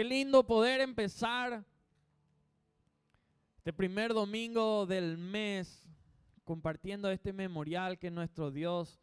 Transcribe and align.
Qué 0.00 0.04
lindo 0.04 0.46
poder 0.46 0.80
empezar 0.80 1.62
este 3.58 3.70
primer 3.70 4.14
domingo 4.14 4.86
del 4.86 5.18
mes 5.18 5.86
compartiendo 6.42 7.10
este 7.10 7.34
memorial 7.34 7.98
que 7.98 8.10
nuestro 8.10 8.50
Dios 8.50 8.98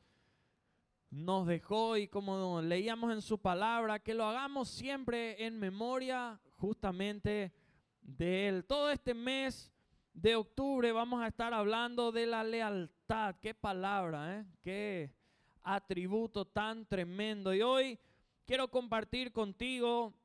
nos 1.11 1.45
dejó 1.45 1.97
y 1.97 2.07
como 2.07 2.63
leíamos 2.63 3.13
en 3.13 3.21
su 3.21 3.37
palabra, 3.37 3.99
que 3.99 4.15
lo 4.15 4.25
hagamos 4.25 4.69
siempre 4.69 5.45
en 5.45 5.59
memoria 5.59 6.41
justamente 6.55 7.53
de 8.01 8.47
Él. 8.47 8.65
Todo 8.65 8.89
este 8.89 9.13
mes 9.13 9.71
de 10.15 10.35
octubre 10.35 10.91
vamos 10.91 11.21
a 11.21 11.27
estar 11.27 11.53
hablando 11.53 12.11
de 12.11 12.25
la 12.25 12.43
lealtad. 12.43 13.35
Qué 13.39 13.53
palabra, 13.53 14.39
¿eh? 14.39 14.45
qué 14.63 15.13
atributo 15.61 16.45
tan 16.45 16.87
tremendo. 16.87 17.53
Y 17.53 17.61
hoy 17.61 17.99
quiero 18.47 18.67
compartir 18.71 19.31
contigo 19.31 20.15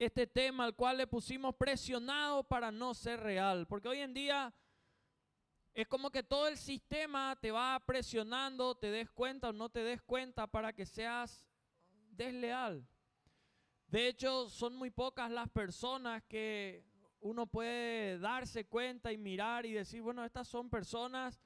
este 0.00 0.26
tema 0.26 0.64
al 0.64 0.74
cual 0.74 0.96
le 0.96 1.06
pusimos 1.06 1.54
presionado 1.54 2.42
para 2.42 2.72
no 2.72 2.94
ser 2.94 3.20
real. 3.20 3.66
Porque 3.66 3.88
hoy 3.88 3.98
en 3.98 4.14
día 4.14 4.52
es 5.74 5.86
como 5.86 6.10
que 6.10 6.22
todo 6.22 6.48
el 6.48 6.56
sistema 6.56 7.38
te 7.40 7.50
va 7.50 7.78
presionando, 7.84 8.74
te 8.74 8.90
des 8.90 9.10
cuenta 9.10 9.50
o 9.50 9.52
no 9.52 9.68
te 9.68 9.84
des 9.84 10.00
cuenta 10.00 10.46
para 10.46 10.72
que 10.72 10.86
seas 10.86 11.46
desleal. 12.12 12.88
De 13.88 14.08
hecho, 14.08 14.48
son 14.48 14.74
muy 14.74 14.90
pocas 14.90 15.30
las 15.30 15.50
personas 15.50 16.22
que 16.24 16.82
uno 17.20 17.46
puede 17.46 18.18
darse 18.18 18.64
cuenta 18.64 19.12
y 19.12 19.18
mirar 19.18 19.66
y 19.66 19.72
decir, 19.72 20.00
bueno, 20.00 20.24
estas 20.24 20.48
son 20.48 20.70
personas 20.70 21.38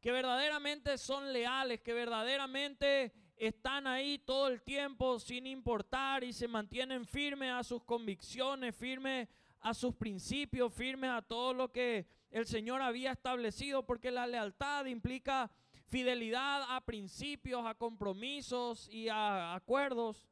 que 0.00 0.10
verdaderamente 0.10 0.98
son 0.98 1.32
leales, 1.32 1.80
que 1.82 1.92
verdaderamente 1.92 3.14
están 3.36 3.86
ahí 3.86 4.18
todo 4.18 4.48
el 4.48 4.62
tiempo 4.62 5.18
sin 5.18 5.46
importar 5.46 6.24
y 6.24 6.32
se 6.32 6.48
mantienen 6.48 7.04
firmes 7.04 7.52
a 7.52 7.62
sus 7.62 7.84
convicciones, 7.84 8.74
firmes 8.74 9.28
a 9.60 9.74
sus 9.74 9.94
principios, 9.94 10.72
firmes 10.72 11.10
a 11.10 11.22
todo 11.22 11.52
lo 11.52 11.70
que 11.70 12.06
el 12.30 12.46
Señor 12.46 12.82
había 12.82 13.12
establecido, 13.12 13.84
porque 13.84 14.10
la 14.10 14.26
lealtad 14.26 14.86
implica 14.86 15.50
fidelidad 15.86 16.64
a 16.68 16.80
principios, 16.80 17.64
a 17.64 17.74
compromisos 17.74 18.88
y 18.88 19.08
a 19.08 19.54
acuerdos, 19.54 20.28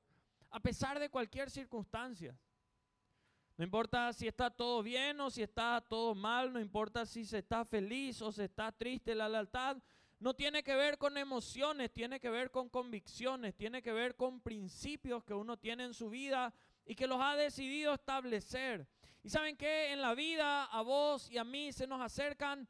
a 0.50 0.60
pesar 0.60 0.98
de 0.98 1.10
cualquier 1.10 1.50
circunstancia. 1.50 2.36
No 3.56 3.64
importa 3.64 4.12
si 4.12 4.26
está 4.26 4.50
todo 4.50 4.82
bien 4.82 5.20
o 5.20 5.30
si 5.30 5.42
está 5.42 5.80
todo 5.80 6.14
mal, 6.14 6.52
no 6.52 6.58
importa 6.58 7.06
si 7.06 7.24
se 7.24 7.38
está 7.38 7.64
feliz 7.64 8.20
o 8.20 8.32
se 8.32 8.44
está 8.44 8.72
triste, 8.72 9.14
la 9.14 9.28
lealtad 9.28 9.76
no 10.18 10.34
tiene 10.34 10.62
que 10.62 10.74
ver 10.74 10.98
con 10.98 11.16
emociones, 11.16 11.92
tiene 11.92 12.20
que 12.20 12.30
ver 12.30 12.50
con 12.50 12.68
convicciones, 12.68 13.54
tiene 13.54 13.82
que 13.82 13.92
ver 13.92 14.16
con 14.16 14.40
principios 14.40 15.24
que 15.24 15.34
uno 15.34 15.58
tiene 15.58 15.84
en 15.84 15.94
su 15.94 16.08
vida 16.08 16.54
y 16.86 16.94
que 16.94 17.06
los 17.06 17.20
ha 17.20 17.36
decidido 17.36 17.94
establecer. 17.94 18.86
Y 19.22 19.30
saben 19.30 19.56
que 19.56 19.92
en 19.92 20.00
la 20.00 20.14
vida 20.14 20.64
a 20.64 20.82
vos 20.82 21.30
y 21.30 21.38
a 21.38 21.44
mí 21.44 21.72
se 21.72 21.86
nos 21.86 22.00
acercan 22.00 22.68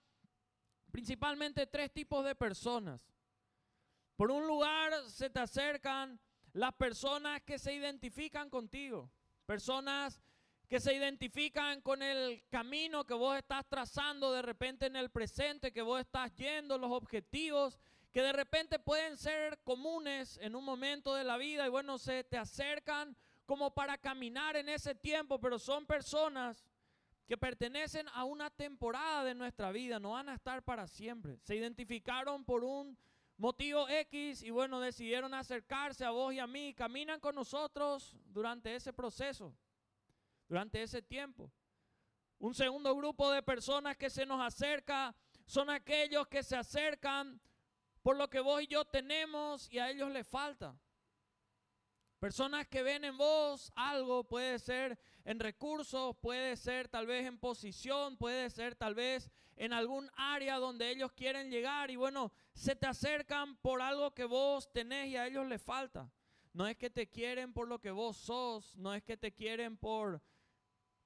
principalmente 0.91 1.67
tres 1.67 1.93
tipos 1.93 2.25
de 2.25 2.35
personas. 2.35 3.01
Por 4.17 4.31
un 4.31 4.47
lugar 4.47 4.93
se 5.09 5.29
te 5.29 5.41
acercan 5.41 6.21
las 6.53 6.73
personas 6.75 7.43
que 7.43 7.59
se 7.59 7.75
identifican 7.75 8.49
contigo, 8.49 9.11
personas 9.45 10.23
que 10.69 10.81
se 10.81 10.95
identifican 10.95 11.81
con 11.83 12.03
el 12.03 12.43
camino 12.49 13.05
que 13.05 13.15
vos 13.15 13.37
estás 13.37 13.67
trazando 13.69 14.33
de 14.33 14.43
repente 14.43 14.87
en 14.87 14.97
el 14.97 15.11
presente, 15.11 15.73
que 15.73 15.83
vos 15.83 16.01
estás 16.01 16.35
yendo, 16.35 16.79
los 16.79 16.91
objetivos 16.91 17.79
que 18.13 18.23
de 18.23 18.33
repente 18.33 18.79
pueden 18.79 19.17
ser 19.17 19.59
comunes 19.65 20.39
en 20.41 20.55
un 20.55 20.65
momento 20.65 21.15
de 21.15 21.25
la 21.25 21.37
vida 21.37 21.67
y 21.67 21.71
bueno, 21.71 21.99
se 21.99 22.23
te 22.25 22.39
acercan 22.39 23.17
como 23.45 23.75
para 23.75 23.99
caminar 23.99 24.57
en 24.57 24.69
ese 24.69 24.95
tiempo, 24.95 25.41
pero 25.41 25.59
son 25.59 25.85
personas 25.85 26.65
que 27.27 27.37
pertenecen 27.37 28.07
a 28.15 28.25
una 28.25 28.51
temporada 28.51 29.25
de 29.25 29.35
nuestra 29.35 29.73
vida, 29.73 29.99
no 29.99 30.13
van 30.13 30.29
a 30.29 30.35
estar 30.35 30.63
para 30.63 30.87
siempre. 30.87 31.39
Se 31.43 31.57
identificaron 31.57 32.45
por 32.45 32.63
un 32.65 32.97
motivo 33.37 33.89
X 33.89 34.43
y 34.43 34.51
bueno, 34.51 34.81
decidieron 34.81 35.35
acercarse 35.35 36.05
a 36.05 36.11
vos 36.11 36.33
y 36.33 36.39
a 36.39 36.47
mí, 36.47 36.73
caminan 36.73 37.19
con 37.21 37.35
nosotros 37.35 38.17
durante 38.27 38.75
ese 38.77 38.93
proceso 38.93 39.55
durante 40.49 40.83
ese 40.83 41.03
tiempo. 41.03 41.51
Un 42.39 42.55
segundo 42.55 42.95
grupo 42.95 43.31
de 43.31 43.43
personas 43.43 43.97
que 43.97 44.11
se 44.11 44.27
nos 44.27 44.41
acerca 44.41 45.15
son 45.47 45.71
aquellos 45.71 46.27
que 46.29 46.43
se 46.43 46.57
acercan 46.57 47.41
por 48.03 48.17
lo 48.17 48.29
que 48.29 48.41
vos 48.41 48.63
y 48.63 48.67
yo 48.67 48.85
tenemos 48.85 49.71
y 49.71 49.79
a 49.79 49.91
ellos 49.91 50.11
les 50.11 50.27
falta. 50.27 50.79
Personas 52.19 52.67
que 52.69 52.83
ven 52.83 53.05
en 53.05 53.17
vos 53.17 53.73
algo, 53.75 54.25
puede 54.25 54.59
ser 54.59 54.99
en 55.25 55.39
recursos, 55.39 56.17
puede 56.17 56.57
ser 56.57 56.89
tal 56.89 57.07
vez 57.07 57.27
en 57.27 57.39
posición, 57.39 58.17
puede 58.17 58.49
ser 58.51 58.75
tal 58.75 58.95
vez 58.95 59.31
en 59.57 59.73
algún 59.73 60.11
área 60.17 60.57
donde 60.57 60.91
ellos 60.91 61.13
quieren 61.13 61.51
llegar 61.51 61.91
y 61.91 61.97
bueno, 61.97 62.33
se 62.55 62.77
te 62.77 62.87
acercan 62.87 63.57
por 63.57 63.83
algo 63.83 64.15
que 64.15 64.25
vos 64.25 64.73
tenés 64.73 65.09
y 65.09 65.17
a 65.17 65.27
ellos 65.27 65.47
les 65.47 65.63
falta. 65.63 66.11
No 66.53 66.67
es 66.67 66.77
que 66.77 66.89
te 66.89 67.11
quieren 67.11 67.53
por 67.53 67.69
lo 67.69 67.81
que 67.81 67.91
vos 67.91 68.17
sos, 68.17 68.77
no 68.77 68.95
es 68.95 69.03
que 69.03 69.17
te 69.17 69.33
quieren 69.33 69.77
por 69.77 70.23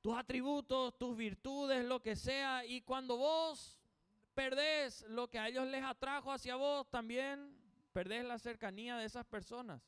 tus 0.08 0.16
atributos, 0.16 0.96
tus 0.96 1.14
virtudes, 1.14 1.84
lo 1.84 2.00
que 2.00 2.16
sea. 2.16 2.64
Y 2.64 2.80
cuando 2.80 3.18
vos 3.18 3.78
perdés 4.32 5.02
lo 5.10 5.28
que 5.28 5.38
a 5.38 5.48
ellos 5.48 5.66
les 5.66 5.84
atrajo 5.84 6.32
hacia 6.32 6.56
vos, 6.56 6.88
también 6.88 7.54
perdés 7.92 8.24
la 8.24 8.38
cercanía 8.38 8.96
de 8.96 9.04
esas 9.04 9.26
personas. 9.26 9.82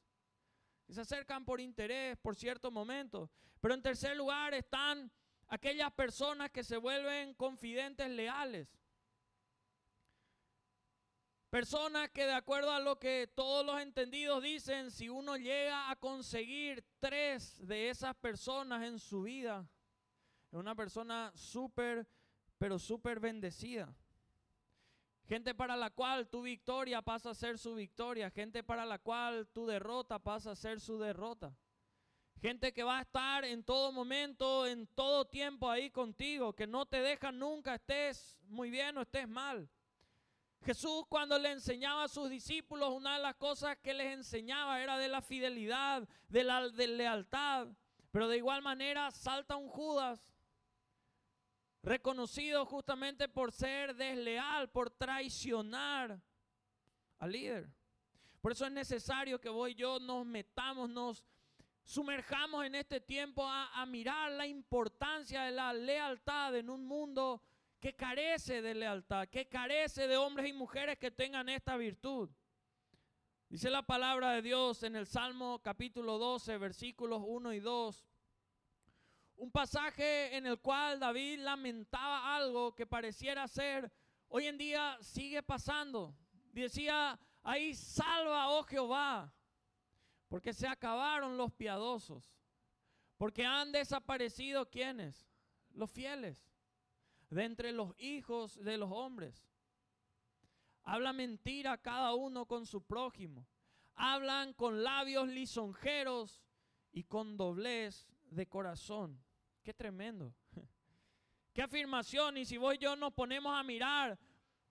se 0.90 1.00
acercan 1.00 1.46
por 1.46 1.58
interés, 1.58 2.18
por 2.18 2.36
cierto 2.36 2.70
momento. 2.70 3.30
Pero 3.62 3.72
en 3.72 3.80
tercer 3.80 4.14
lugar 4.14 4.52
están 4.52 5.10
aquellas 5.48 5.90
personas 5.92 6.50
que 6.50 6.64
se 6.64 6.76
vuelven 6.76 7.32
confidentes 7.32 8.10
leales. 8.10 8.68
Personas 11.48 12.10
que 12.10 12.26
de 12.26 12.34
acuerdo 12.34 12.72
a 12.72 12.80
lo 12.80 12.98
que 12.98 13.26
todos 13.34 13.64
los 13.64 13.80
entendidos 13.80 14.42
dicen, 14.42 14.90
si 14.90 15.08
uno 15.08 15.38
llega 15.38 15.90
a 15.90 15.96
conseguir 15.96 16.84
tres 16.98 17.66
de 17.66 17.88
esas 17.88 18.14
personas 18.16 18.82
en 18.82 18.98
su 18.98 19.22
vida, 19.22 19.66
es 20.50 20.58
una 20.58 20.74
persona 20.74 21.32
súper, 21.34 22.06
pero 22.58 22.78
súper 22.78 23.20
bendecida. 23.20 23.94
Gente 25.28 25.54
para 25.54 25.76
la 25.76 25.90
cual 25.90 26.28
tu 26.28 26.42
victoria 26.42 27.02
pasa 27.02 27.30
a 27.30 27.34
ser 27.34 27.56
su 27.56 27.76
victoria. 27.76 28.30
Gente 28.30 28.64
para 28.64 28.84
la 28.84 28.98
cual 28.98 29.46
tu 29.52 29.64
derrota 29.64 30.18
pasa 30.18 30.50
a 30.50 30.56
ser 30.56 30.80
su 30.80 30.98
derrota. 30.98 31.54
Gente 32.40 32.72
que 32.72 32.82
va 32.82 32.98
a 32.98 33.02
estar 33.02 33.44
en 33.44 33.62
todo 33.62 33.92
momento, 33.92 34.66
en 34.66 34.88
todo 34.88 35.26
tiempo 35.26 35.70
ahí 35.70 35.90
contigo, 35.90 36.52
que 36.52 36.66
no 36.66 36.86
te 36.86 37.00
deja 37.00 37.30
nunca, 37.30 37.74
estés 37.76 38.36
muy 38.48 38.70
bien 38.70 38.96
o 38.98 39.02
estés 39.02 39.28
mal. 39.28 39.68
Jesús 40.64 41.04
cuando 41.08 41.38
le 41.38 41.52
enseñaba 41.52 42.04
a 42.04 42.08
sus 42.08 42.28
discípulos, 42.28 42.90
una 42.90 43.16
de 43.16 43.22
las 43.22 43.36
cosas 43.36 43.78
que 43.78 43.94
les 43.94 44.12
enseñaba 44.12 44.82
era 44.82 44.98
de 44.98 45.08
la 45.08 45.22
fidelidad, 45.22 46.08
de 46.28 46.42
la 46.42 46.66
lealtad. 46.66 47.68
Pero 48.10 48.26
de 48.26 48.38
igual 48.38 48.62
manera 48.62 49.10
salta 49.12 49.56
un 49.56 49.68
Judas 49.68 50.34
reconocido 51.82 52.64
justamente 52.66 53.28
por 53.28 53.52
ser 53.52 53.94
desleal, 53.94 54.70
por 54.70 54.90
traicionar 54.90 56.20
al 57.18 57.32
líder. 57.32 57.70
Por 58.40 58.52
eso 58.52 58.66
es 58.66 58.72
necesario 58.72 59.40
que 59.40 59.48
vos 59.48 59.70
y 59.70 59.74
yo 59.74 59.98
nos 59.98 60.24
metamos, 60.24 60.88
nos 60.88 61.24
sumerjamos 61.84 62.64
en 62.64 62.74
este 62.74 63.00
tiempo 63.00 63.46
a, 63.46 63.80
a, 63.80 63.86
mirar 63.86 64.32
la 64.32 64.46
importancia 64.46 65.42
de 65.42 65.52
la 65.52 65.72
lealtad 65.72 66.54
en 66.56 66.70
un 66.70 66.86
mundo 66.86 67.42
que 67.78 67.94
carece 67.94 68.62
de 68.62 68.74
lealtad, 68.74 69.28
que 69.28 69.48
carece 69.48 70.06
de 70.06 70.16
hombres 70.16 70.48
y 70.48 70.52
mujeres 70.52 70.98
que 70.98 71.10
tengan 71.10 71.48
esta 71.48 71.76
virtud. 71.76 72.30
Dice 73.48 73.68
la 73.68 73.82
palabra 73.82 74.32
de 74.32 74.42
Dios 74.42 74.82
en 74.84 74.94
el 74.94 75.06
Salmo 75.06 75.58
capítulo 75.60 76.18
12, 76.18 76.56
versículos 76.58 77.20
1 77.24 77.52
y 77.54 77.60
2. 77.60 78.06
Un 79.40 79.50
pasaje 79.50 80.36
en 80.36 80.44
el 80.44 80.60
cual 80.60 81.00
David 81.00 81.38
lamentaba 81.38 82.36
algo 82.36 82.74
que 82.74 82.84
pareciera 82.84 83.48
ser, 83.48 83.90
hoy 84.28 84.46
en 84.46 84.58
día 84.58 84.98
sigue 85.00 85.42
pasando. 85.42 86.14
Decía, 86.52 87.18
ahí 87.42 87.74
salva, 87.74 88.50
oh 88.50 88.62
Jehová, 88.64 89.32
porque 90.28 90.52
se 90.52 90.68
acabaron 90.68 91.38
los 91.38 91.50
piadosos, 91.54 92.36
porque 93.16 93.46
han 93.46 93.72
desaparecido 93.72 94.68
quienes, 94.68 95.26
los 95.70 95.90
fieles, 95.90 96.52
de 97.30 97.42
entre 97.44 97.72
los 97.72 97.98
hijos 97.98 98.62
de 98.62 98.76
los 98.76 98.92
hombres. 98.92 99.48
Habla 100.82 101.14
mentira 101.14 101.78
cada 101.78 102.12
uno 102.12 102.44
con 102.44 102.66
su 102.66 102.82
prójimo. 102.82 103.46
Hablan 103.94 104.52
con 104.52 104.82
labios 104.82 105.28
lisonjeros 105.28 106.42
y 106.92 107.04
con 107.04 107.38
doblez 107.38 108.06
de 108.24 108.46
corazón. 108.46 109.18
Qué 109.62 109.74
tremendo. 109.74 110.34
Qué 111.52 111.62
afirmación. 111.62 112.36
Y 112.38 112.44
si 112.44 112.56
vos 112.56 112.74
y 112.74 112.78
yo 112.78 112.96
nos 112.96 113.12
ponemos 113.12 113.52
a 113.52 113.62
mirar, 113.62 114.18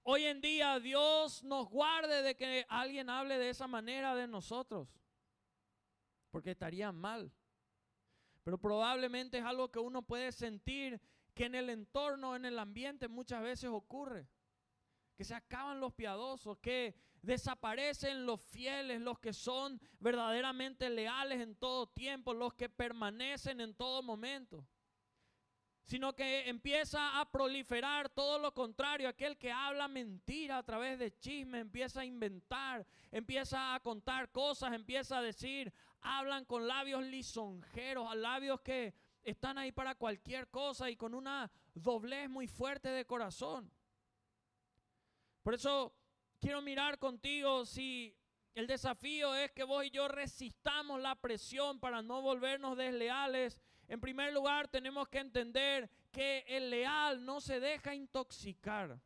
hoy 0.03 0.23
en 0.25 0.41
día 0.41 0.79
Dios 0.79 1.43
nos 1.43 1.69
guarde 1.69 2.21
de 2.23 2.35
que 2.35 2.65
alguien 2.69 3.09
hable 3.09 3.37
de 3.37 3.49
esa 3.49 3.67
manera 3.67 4.15
de 4.15 4.27
nosotros. 4.27 4.87
Porque 6.31 6.51
estaría 6.51 6.91
mal. 6.91 7.31
Pero 8.43 8.57
probablemente 8.57 9.37
es 9.37 9.43
algo 9.43 9.69
que 9.69 9.79
uno 9.79 10.01
puede 10.01 10.31
sentir 10.31 10.99
que 11.35 11.45
en 11.45 11.55
el 11.55 11.69
entorno, 11.69 12.35
en 12.35 12.45
el 12.45 12.57
ambiente 12.57 13.07
muchas 13.07 13.43
veces 13.43 13.69
ocurre. 13.69 14.27
Que 15.15 15.23
se 15.25 15.35
acaban 15.35 15.79
los 15.79 15.93
piadosos, 15.93 16.57
que 16.59 16.95
desaparecen 17.21 18.25
los 18.25 18.41
fieles, 18.41 19.01
los 19.01 19.19
que 19.19 19.33
son 19.33 19.79
verdaderamente 19.99 20.89
leales 20.89 21.41
en 21.41 21.55
todo 21.55 21.87
tiempo, 21.87 22.33
los 22.33 22.53
que 22.53 22.69
permanecen 22.69 23.59
en 23.59 23.75
todo 23.75 24.01
momento 24.01 24.65
sino 25.89 26.13
que 26.13 26.47
empieza 26.47 27.19
a 27.19 27.31
proliferar 27.31 28.09
todo 28.09 28.37
lo 28.37 28.53
contrario, 28.53 29.09
aquel 29.09 29.39
que 29.39 29.51
habla 29.51 29.87
mentira 29.87 30.59
a 30.59 30.63
través 30.63 30.99
de 30.99 31.17
chisme, 31.17 31.57
empieza 31.57 32.01
a 32.01 32.05
inventar, 32.05 32.85
empieza 33.11 33.73
a 33.73 33.79
contar 33.79 34.31
cosas, 34.31 34.73
empieza 34.73 35.17
a 35.17 35.23
decir, 35.23 35.73
hablan 36.01 36.45
con 36.45 36.67
labios 36.67 37.03
lisonjeros, 37.05 38.15
labios 38.15 38.61
que 38.61 38.93
están 39.23 39.57
ahí 39.57 39.71
para 39.71 39.95
cualquier 39.95 40.47
cosa 40.49 40.91
y 40.91 40.95
con 40.95 41.15
una 41.15 41.51
doblez 41.73 42.29
muy 42.29 42.45
fuerte 42.45 42.89
de 42.89 43.07
corazón. 43.07 43.71
Por 45.41 45.55
eso 45.55 45.95
quiero 46.39 46.61
mirar 46.61 46.99
contigo 46.99 47.65
si 47.65 48.15
el 48.53 48.67
desafío 48.67 49.33
es 49.33 49.51
que 49.53 49.63
vos 49.63 49.83
y 49.83 49.89
yo 49.89 50.07
resistamos 50.07 51.01
la 51.01 51.15
presión 51.15 51.79
para 51.79 52.03
no 52.03 52.21
volvernos 52.21 52.77
desleales 52.77 53.59
en 53.89 53.99
primer 53.99 54.31
lugar, 54.31 54.67
tenemos 54.67 55.09
que 55.09 55.17
entender 55.17 55.89
que 56.11 56.45
el 56.47 56.69
leal 56.69 57.25
no 57.25 57.41
se 57.41 57.59
deja 57.59 57.95
intoxicar. 57.95 59.01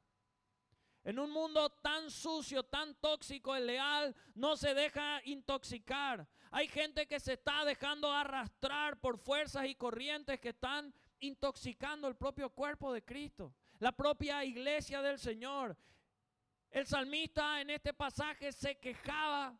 En 1.05 1.19
un 1.19 1.31
mundo 1.31 1.69
tan 1.69 2.11
sucio, 2.11 2.63
tan 2.63 2.93
tóxico, 2.95 3.55
el 3.55 3.65
leal 3.65 4.13
no 4.35 4.57
se 4.57 4.73
deja 4.73 5.21
intoxicar. 5.23 6.27
Hay 6.51 6.67
gente 6.67 7.07
que 7.07 7.21
se 7.21 7.33
está 7.33 7.63
dejando 7.63 8.11
arrastrar 8.11 8.99
por 8.99 9.17
fuerzas 9.17 9.67
y 9.67 9.75
corrientes 9.75 10.39
que 10.41 10.49
están 10.49 10.93
intoxicando 11.19 12.09
el 12.09 12.17
propio 12.17 12.49
cuerpo 12.49 12.91
de 12.91 13.05
Cristo, 13.05 13.53
la 13.79 13.93
propia 13.93 14.43
iglesia 14.43 15.01
del 15.01 15.17
Señor. 15.17 15.77
El 16.69 16.85
salmista 16.85 17.61
en 17.61 17.69
este 17.69 17.93
pasaje 17.93 18.51
se 18.51 18.77
quejaba 18.79 19.57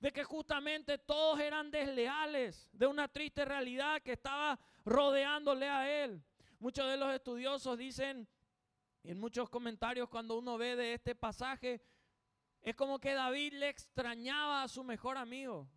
de 0.00 0.12
que 0.12 0.24
justamente 0.24 0.98
todos 0.98 1.40
eran 1.40 1.70
desleales, 1.70 2.68
de 2.72 2.86
una 2.86 3.08
triste 3.08 3.44
realidad 3.44 4.02
que 4.02 4.12
estaba 4.12 4.58
rodeándole 4.84 5.68
a 5.68 6.04
él. 6.04 6.22
Muchos 6.58 6.88
de 6.88 6.96
los 6.96 7.14
estudiosos 7.14 7.78
dicen, 7.78 8.28
en 9.04 9.18
muchos 9.18 9.48
comentarios 9.48 10.08
cuando 10.08 10.38
uno 10.38 10.58
ve 10.58 10.76
de 10.76 10.94
este 10.94 11.14
pasaje, 11.14 11.80
es 12.62 12.74
como 12.74 12.98
que 12.98 13.14
David 13.14 13.54
le 13.54 13.68
extrañaba 13.68 14.62
a 14.62 14.68
su 14.68 14.82
mejor 14.82 15.16
amigo, 15.16 15.68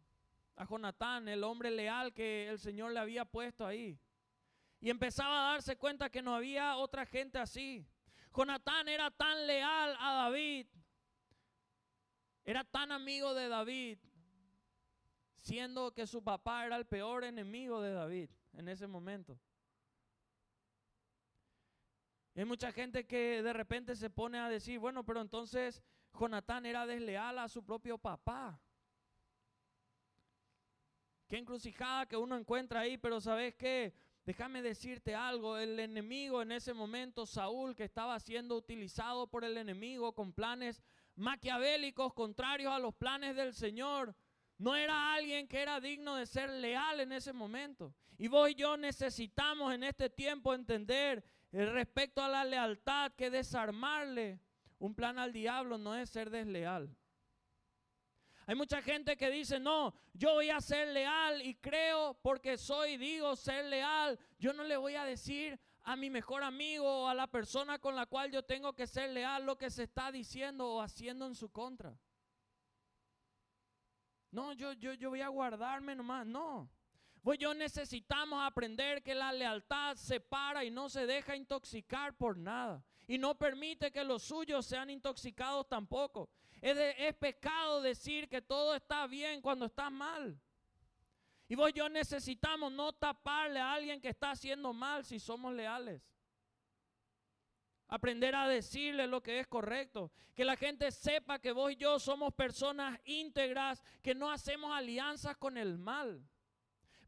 a 0.56 0.66
Jonatán, 0.66 1.28
el 1.28 1.44
hombre 1.44 1.72
leal 1.72 2.14
que 2.14 2.50
el 2.50 2.60
Señor 2.60 2.92
le 2.92 3.00
había 3.00 3.26
puesto 3.26 3.66
ahí. 3.66 4.00
Y 4.82 4.90
empezaba 4.90 5.50
a 5.50 5.52
darse 5.52 5.78
cuenta 5.78 6.10
que 6.10 6.22
no 6.22 6.34
había 6.34 6.78
otra 6.78 7.06
gente 7.06 7.38
así. 7.38 7.86
Jonatán 8.36 8.88
era 8.88 9.12
tan 9.12 9.46
leal 9.46 9.96
a 10.00 10.14
David, 10.14 10.68
era 12.44 12.64
tan 12.64 12.92
amigo 12.92 13.34
de 13.34 13.48
David, 13.48 14.00
siendo 15.42 15.94
que 15.94 16.08
su 16.08 16.24
papá 16.24 16.66
era 16.66 16.76
el 16.76 16.86
peor 16.86 17.24
enemigo 17.24 17.82
de 17.82 17.94
David 17.94 18.30
en 18.54 18.68
ese 18.68 18.88
momento. 18.88 19.40
Hay 22.36 22.46
mucha 22.46 22.72
gente 22.72 23.06
que 23.06 23.42
de 23.44 23.54
repente 23.54 23.96
se 23.96 24.10
pone 24.10 24.38
a 24.38 24.48
decir, 24.48 24.80
bueno, 24.80 25.04
pero 25.04 25.20
entonces 25.20 25.84
Jonatán 26.18 26.66
era 26.66 26.86
desleal 26.86 27.38
a 27.40 27.50
su 27.50 27.64
propio 27.64 27.98
papá. 27.98 28.62
Qué 31.28 31.38
encrucijada 31.38 32.06
que 32.06 32.18
uno 32.18 32.38
encuentra 32.38 32.80
ahí, 32.80 32.98
pero 32.98 33.20
sabes 33.20 33.56
qué, 33.56 33.94
déjame 34.26 34.62
decirte 34.62 35.14
algo, 35.14 35.58
el 35.58 35.80
enemigo 35.80 36.42
en 36.42 36.52
ese 36.52 36.74
momento, 36.74 37.26
Saúl, 37.26 37.76
que 37.76 37.84
estaba 37.84 38.20
siendo 38.20 38.56
utilizado 38.56 39.28
por 39.28 39.44
el 39.44 39.58
enemigo 39.58 40.14
con 40.14 40.34
planes 40.34 40.82
maquiavélicos 41.16 42.14
contrarios 42.14 42.74
a 42.74 42.80
los 42.80 42.96
planes 42.96 43.36
del 43.36 43.54
Señor, 43.54 44.16
no 44.60 44.76
era 44.76 45.14
alguien 45.14 45.48
que 45.48 45.62
era 45.62 45.80
digno 45.80 46.16
de 46.16 46.26
ser 46.26 46.50
leal 46.50 47.00
en 47.00 47.14
ese 47.14 47.34
momento. 47.34 47.94
Y 48.18 48.28
vos 48.28 48.50
y 48.50 48.56
yo 48.56 48.76
necesitamos 48.76 49.74
en 49.74 49.84
este 49.84 50.10
tiempo 50.10 50.54
entender 50.54 51.24
el 51.52 51.72
respecto 51.72 52.22
a 52.22 52.28
la 52.28 52.44
lealtad 52.44 53.14
que 53.14 53.30
desarmarle 53.30 54.40
un 54.78 54.94
plan 54.94 55.18
al 55.18 55.32
diablo 55.32 55.78
no 55.78 55.96
es 55.96 56.10
ser 56.10 56.30
desleal. 56.30 56.94
Hay 58.46 58.56
mucha 58.56 58.82
gente 58.82 59.16
que 59.16 59.30
dice, 59.30 59.60
no, 59.60 59.94
yo 60.14 60.34
voy 60.34 60.50
a 60.50 60.60
ser 60.60 60.90
leal 60.90 61.42
y 61.42 61.56
creo 61.56 62.16
porque 62.22 62.58
soy, 62.58 62.98
digo, 62.98 63.36
ser 63.36 63.66
leal. 63.66 64.20
Yo 64.40 64.54
no 64.54 64.64
le 64.64 64.76
voy 64.76 64.96
a 64.96 65.06
decir 65.06 65.58
a 65.84 65.96
mi 65.96 66.10
mejor 66.10 66.44
amigo 66.44 67.04
o 67.04 67.08
a 67.08 67.14
la 67.14 67.28
persona 67.28 67.80
con 67.80 67.96
la 67.96 68.08
cual 68.08 68.32
yo 68.32 68.44
tengo 68.44 68.74
que 68.74 68.88
ser 68.88 69.12
leal 69.12 69.46
lo 69.46 69.58
que 69.58 69.70
se 69.70 69.84
está 69.84 70.12
diciendo 70.12 70.68
o 70.68 70.82
haciendo 70.82 71.28
en 71.28 71.36
su 71.36 71.50
contra. 71.50 71.98
No, 74.32 74.54
yo, 74.54 74.74
yo, 74.74 74.94
yo 74.94 75.10
voy 75.10 75.22
a 75.22 75.28
guardarme 75.28 75.96
nomás. 75.96 76.26
No. 76.26 76.70
Pues 77.22 77.38
yo 77.38 77.54
necesitamos 77.54 78.42
aprender 78.42 79.04
que 79.04 79.14
la 79.14 79.32
lealtad 79.32 79.96
se 79.96 80.20
para 80.20 80.64
y 80.64 80.72
no 80.72 80.90
se 80.90 81.06
deja 81.06 81.36
intoxicar 81.36 82.16
por 82.16 82.38
nada. 82.38 82.84
Y 83.08 83.18
no 83.18 83.38
permite 83.38 83.92
que 83.92 84.04
los 84.04 84.24
suyos 84.24 84.66
sean 84.66 84.90
intoxicados 84.90 85.68
tampoco. 85.68 86.30
Es, 86.62 86.78
es 86.98 87.14
pecado 87.16 87.82
decir 87.82 88.30
que 88.30 88.42
todo 88.42 88.76
está 88.76 89.08
bien 89.08 89.42
cuando 89.42 89.66
está 89.66 89.90
mal. 89.90 90.40
Y 91.48 91.56
vos 91.56 91.74
yo 91.74 91.90
necesitamos 91.90 92.72
no 92.72 92.94
taparle 92.94 93.60
a 93.60 93.74
alguien 93.74 94.00
que 94.00 94.10
está 94.10 94.32
haciendo 94.32 94.72
mal 94.72 95.04
si 95.04 95.20
somos 95.20 95.54
leales. 95.54 96.02
Aprender 97.90 98.36
a 98.36 98.48
decirle 98.48 99.08
lo 99.08 99.22
que 99.22 99.40
es 99.40 99.48
correcto. 99.48 100.12
Que 100.36 100.46
la 100.46 100.56
gente 100.56 100.92
sepa 100.92 101.40
que 101.40 101.52
vos 101.52 101.72
y 101.72 101.76
yo 101.76 102.00
somos 102.00 102.34
personas 102.34 103.00
íntegras, 103.04 103.84
que 104.02 104.16
no 104.16 104.32
hacemos 104.32 104.72
alianzas 104.74 105.36
con 105.38 105.58
el 105.58 105.78
mal. 105.78 106.24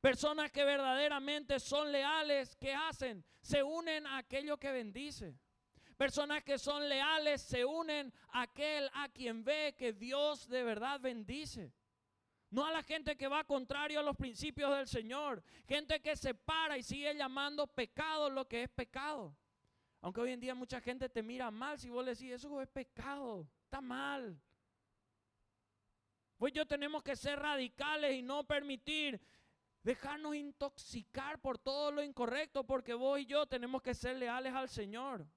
Personas 0.02 0.52
que 0.52 0.66
verdaderamente 0.66 1.60
son 1.60 1.92
leales, 1.92 2.56
¿qué 2.56 2.74
hacen? 2.74 3.24
Se 3.40 3.62
unen 3.62 4.08
a 4.08 4.18
aquello 4.18 4.58
que 4.58 4.72
bendice. 4.72 5.38
Personas 5.96 6.44
que 6.44 6.58
son 6.58 6.90
leales 6.90 7.44
se 7.44 7.64
unen 7.64 8.12
a 8.32 8.42
aquel 8.42 8.90
a 8.96 9.08
quien 9.10 9.44
ve 9.44 9.76
que 9.78 9.94
Dios 9.94 10.48
de 10.48 10.64
verdad 10.64 11.00
bendice. 11.00 11.72
No 12.50 12.66
a 12.66 12.72
la 12.72 12.82
gente 12.82 13.16
que 13.16 13.28
va 13.28 13.44
contrario 13.44 14.00
a 14.00 14.04
los 14.04 14.18
principios 14.18 14.76
del 14.76 14.88
Señor. 14.88 15.44
Gente 15.68 16.02
que 16.02 16.16
se 16.16 16.34
para 16.34 16.80
y 16.80 16.84
sigue 16.84 17.16
llamando 17.16 17.68
pecado 17.68 18.32
lo 18.32 18.48
que 18.48 18.64
es 18.64 18.70
pecado. 18.70 19.38
Aunque 20.02 20.20
hoy 20.20 20.32
en 20.32 20.40
día 20.40 20.56
mucha 20.56 20.82
gente 20.82 21.08
te 21.10 21.22
mira 21.22 21.52
mal 21.52 21.80
si 21.80 21.90
vos 21.90 22.04
le 22.04 22.12
decís, 22.12 22.32
eso 22.32 22.60
es 22.60 22.68
pecado, 22.68 23.48
está 23.64 23.82
mal. 23.82 24.40
Pues 26.38 26.54
yo 26.54 26.66
tenemos 26.66 27.04
que 27.04 27.16
ser 27.16 27.38
radicales 27.38 28.16
y 28.16 28.24
no 28.24 28.44
permitir 28.44 29.22
dejarnos 29.84 30.36
intoxicar 30.36 31.40
por 31.40 31.60
todo 31.60 31.92
lo 31.92 32.04
incorrecto, 32.04 32.64
porque 32.64 32.96
vos 32.96 33.20
y 33.20 33.28
yo 33.28 33.46
tenemos 33.46 33.84
que 33.84 33.94
ser 33.94 34.18
leales 34.18 34.54
al 34.54 34.68
Señor. 34.68 35.28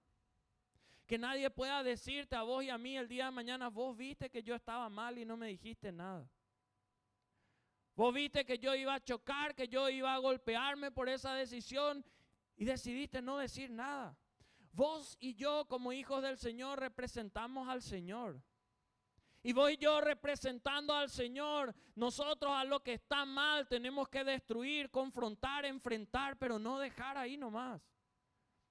Que 1.06 1.18
nadie 1.18 1.50
pueda 1.50 1.82
decirte 1.82 2.34
a 2.34 2.42
vos 2.42 2.64
y 2.64 2.70
a 2.70 2.78
mí 2.78 2.96
el 2.96 3.06
día 3.06 3.26
de 3.26 3.32
mañana, 3.32 3.68
vos 3.68 3.94
viste 3.94 4.30
que 4.30 4.42
yo 4.42 4.54
estaba 4.54 4.88
mal 4.88 5.18
y 5.18 5.26
no 5.26 5.36
me 5.36 5.48
dijiste 5.48 5.92
nada. 5.92 6.26
Vos 7.94 8.12
viste 8.14 8.46
que 8.46 8.58
yo 8.58 8.74
iba 8.74 8.94
a 8.94 9.04
chocar, 9.04 9.54
que 9.54 9.68
yo 9.68 9.90
iba 9.90 10.14
a 10.14 10.18
golpearme 10.18 10.90
por 10.90 11.10
esa 11.10 11.34
decisión 11.34 12.02
y 12.56 12.64
decidiste 12.64 13.20
no 13.20 13.36
decir 13.36 13.70
nada. 13.70 14.16
Vos 14.74 15.16
y 15.20 15.34
yo 15.34 15.66
como 15.66 15.92
hijos 15.92 16.20
del 16.20 16.36
Señor 16.36 16.80
representamos 16.80 17.68
al 17.68 17.80
Señor. 17.80 18.42
Y 19.44 19.52
vos 19.52 19.70
y 19.70 19.76
yo 19.76 20.00
representando 20.00 20.94
al 20.94 21.10
Señor, 21.10 21.74
nosotros 21.94 22.52
a 22.52 22.64
lo 22.64 22.82
que 22.82 22.94
está 22.94 23.24
mal 23.24 23.68
tenemos 23.68 24.08
que 24.08 24.24
destruir, 24.24 24.90
confrontar, 24.90 25.64
enfrentar, 25.64 26.36
pero 26.38 26.58
no 26.58 26.78
dejar 26.78 27.16
ahí 27.16 27.36
nomás. 27.36 27.80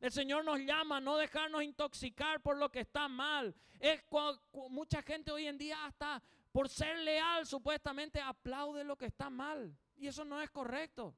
El 0.02 0.12
Señor 0.12 0.44
nos 0.44 0.60
llama 0.60 0.98
a 0.98 1.02
no 1.02 1.16
dejarnos 1.16 1.64
intoxicar 1.64 2.42
por 2.42 2.58
lo 2.58 2.70
que 2.70 2.82
está 2.82 3.08
mal. 3.08 3.56
Es 3.80 4.04
mucha 4.70 5.02
gente 5.04 5.32
hoy 5.32 5.48
en 5.48 5.58
día 5.58 5.86
hasta 5.86 6.22
por 6.52 6.68
ser 6.68 6.98
leal 7.00 7.46
supuestamente 7.46 8.20
aplaude 8.20 8.84
lo 8.84 8.98
que 8.98 9.06
está 9.06 9.30
mal. 9.30 9.74
Y 9.96 10.08
eso 10.08 10.26
no 10.26 10.42
es 10.42 10.50
correcto. 10.50 11.16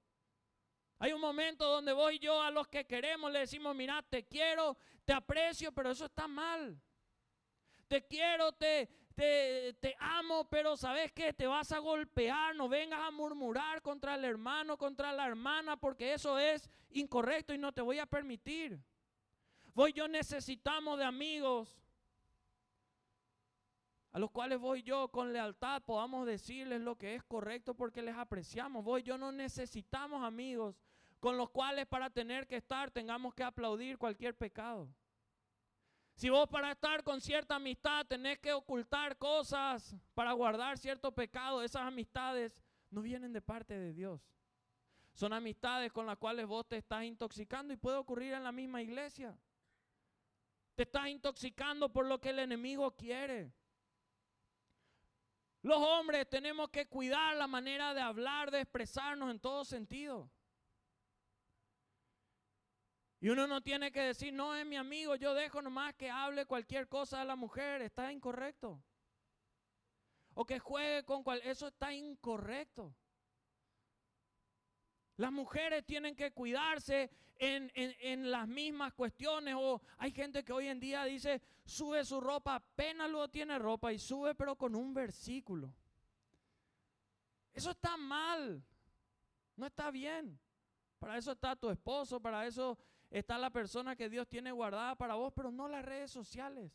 Hay 0.99 1.11
un 1.11 1.21
momento 1.21 1.65
donde 1.65 1.91
vos 1.91 2.13
y 2.13 2.19
yo 2.19 2.41
a 2.41 2.51
los 2.51 2.67
que 2.67 2.85
queremos 2.85 3.31
le 3.31 3.39
decimos, 3.39 3.75
mira, 3.75 4.01
te 4.03 4.25
quiero, 4.25 4.77
te 5.03 5.13
aprecio, 5.13 5.71
pero 5.71 5.91
eso 5.91 6.05
está 6.05 6.27
mal. 6.27 6.79
Te 7.87 8.07
quiero, 8.07 8.53
te, 8.53 8.89
te, 9.13 9.73
te, 9.79 9.95
amo, 9.99 10.49
pero 10.49 10.75
sabes 10.77 11.11
que 11.11 11.33
te 11.33 11.47
vas 11.47 11.71
a 11.71 11.79
golpear, 11.79 12.55
no 12.55 12.69
vengas 12.69 13.01
a 13.01 13.11
murmurar 13.11 13.81
contra 13.81 14.15
el 14.15 14.25
hermano, 14.25 14.77
contra 14.77 15.11
la 15.11 15.27
hermana, 15.27 15.77
porque 15.77 16.13
eso 16.13 16.39
es 16.39 16.69
incorrecto 16.91 17.53
y 17.53 17.57
no 17.57 17.73
te 17.73 17.81
voy 17.81 17.99
a 17.99 18.05
permitir. 18.05 18.79
Vos 19.73 19.89
y 19.89 19.93
yo 19.93 20.07
necesitamos 20.07 20.97
de 20.97 21.03
amigos 21.03 21.77
a 24.15 24.19
los 24.19 24.31
cuales 24.31 24.59
vos 24.59 24.77
y 24.77 24.83
yo 24.83 25.09
con 25.09 25.33
lealtad 25.33 25.83
podamos 25.83 26.25
decirles 26.25 26.79
lo 26.79 26.97
que 26.97 27.15
es 27.15 27.23
correcto 27.25 27.73
porque 27.75 28.01
les 28.01 28.15
apreciamos. 28.15 28.81
Vos 28.81 29.01
y 29.01 29.03
yo 29.03 29.17
no 29.17 29.33
necesitamos 29.33 30.23
amigos 30.23 30.73
con 31.19 31.35
los 31.35 31.49
cuales 31.49 31.85
para 31.85 32.09
tener 32.09 32.47
que 32.47 32.55
estar 32.55 32.89
tengamos 32.91 33.33
que 33.33 33.43
aplaudir 33.43 33.97
cualquier 33.97 34.33
pecado. 34.33 34.87
Si 36.13 36.29
vos 36.29 36.47
para 36.47 36.71
estar 36.71 37.03
con 37.03 37.19
cierta 37.19 37.57
amistad 37.57 38.05
tenés 38.05 38.39
que 38.39 38.53
ocultar 38.53 39.17
cosas 39.17 39.97
para 40.13 40.31
guardar 40.31 40.77
cierto 40.77 41.11
pecado, 41.13 41.61
esas 41.61 41.81
amistades 41.81 42.63
no 42.89 43.01
vienen 43.01 43.33
de 43.33 43.41
parte 43.41 43.77
de 43.77 43.91
Dios. 43.91 44.21
Son 45.11 45.33
amistades 45.33 45.91
con 45.91 46.05
las 46.05 46.17
cuales 46.17 46.47
vos 46.47 46.65
te 46.65 46.77
estás 46.77 47.03
intoxicando 47.03 47.73
y 47.73 47.75
puede 47.75 47.97
ocurrir 47.97 48.31
en 48.31 48.45
la 48.45 48.53
misma 48.53 48.81
iglesia. 48.81 49.37
Te 50.75 50.83
estás 50.83 51.09
intoxicando 51.09 51.91
por 51.91 52.05
lo 52.05 52.21
que 52.21 52.29
el 52.29 52.39
enemigo 52.39 52.95
quiere. 52.95 53.51
Los 55.65 55.77
hombres 55.77 56.29
tenemos 56.29 56.69
que 56.69 56.85
cuidar 56.85 57.35
la 57.35 57.47
manera 57.47 57.95
de 57.95 57.99
hablar, 57.99 58.51
de 58.51 58.61
expresarnos 58.61 59.31
en 59.31 59.39
todo 59.39 59.65
sentido. 59.65 60.29
Y 63.19 63.29
uno 63.29 63.47
no 63.47 63.63
tiene 63.63 63.91
que 63.91 64.01
decir, 64.01 64.31
no 64.31 64.55
es 64.55 64.63
mi 64.63 64.75
amigo, 64.75 65.15
yo 65.15 65.33
dejo 65.33 65.63
nomás 65.63 65.95
que 65.95 66.11
hable 66.11 66.45
cualquier 66.45 66.87
cosa 66.87 67.19
a 67.19 67.25
la 67.25 67.35
mujer, 67.35 67.81
está 67.81 68.11
incorrecto. 68.11 68.79
O 70.35 70.45
que 70.45 70.59
juegue 70.59 71.03
con 71.03 71.23
cual, 71.23 71.41
eso 71.43 71.69
está 71.69 71.91
incorrecto. 71.91 72.95
Las 75.17 75.31
mujeres 75.31 75.83
tienen 75.83 76.15
que 76.15 76.31
cuidarse 76.31 77.09
en, 77.37 78.31
las 78.31 78.47
mismas 78.47 78.93
cuestiones. 78.93 79.55
O 79.57 79.81
hay 79.97 80.11
gente 80.11 80.43
que 80.43 80.53
hoy 80.53 80.67
en 80.67 80.79
día 80.79 81.03
dice, 81.05 81.41
sube 81.65 82.03
su 82.05 82.19
ropa, 82.19 82.55
apenas 82.55 83.09
luego 83.09 83.29
tiene 83.29 83.59
ropa 83.59 83.91
y 83.91 83.99
sube 83.99 84.35
pero 84.35 84.55
con 84.55 84.75
un 84.75 84.93
versículo. 84.93 85.73
Eso 87.53 87.71
está 87.71 87.97
mal. 87.97 88.63
No 89.55 89.65
está 89.65 89.91
bien. 89.91 90.37
Para 90.99 91.17
eso 91.17 91.31
está 91.31 91.55
tu 91.55 91.69
esposo, 91.69 92.19
para 92.19 92.45
eso 92.45 92.77
está 93.09 93.37
la 93.37 93.49
persona 93.49 93.95
que 93.95 94.09
Dios 94.09 94.27
tiene 94.27 94.51
guardada 94.51 94.95
para 94.95 95.15
vos, 95.15 95.31
pero 95.35 95.51
no 95.51 95.67
las 95.67 95.85
redes 95.85 96.11
sociales. 96.11 96.71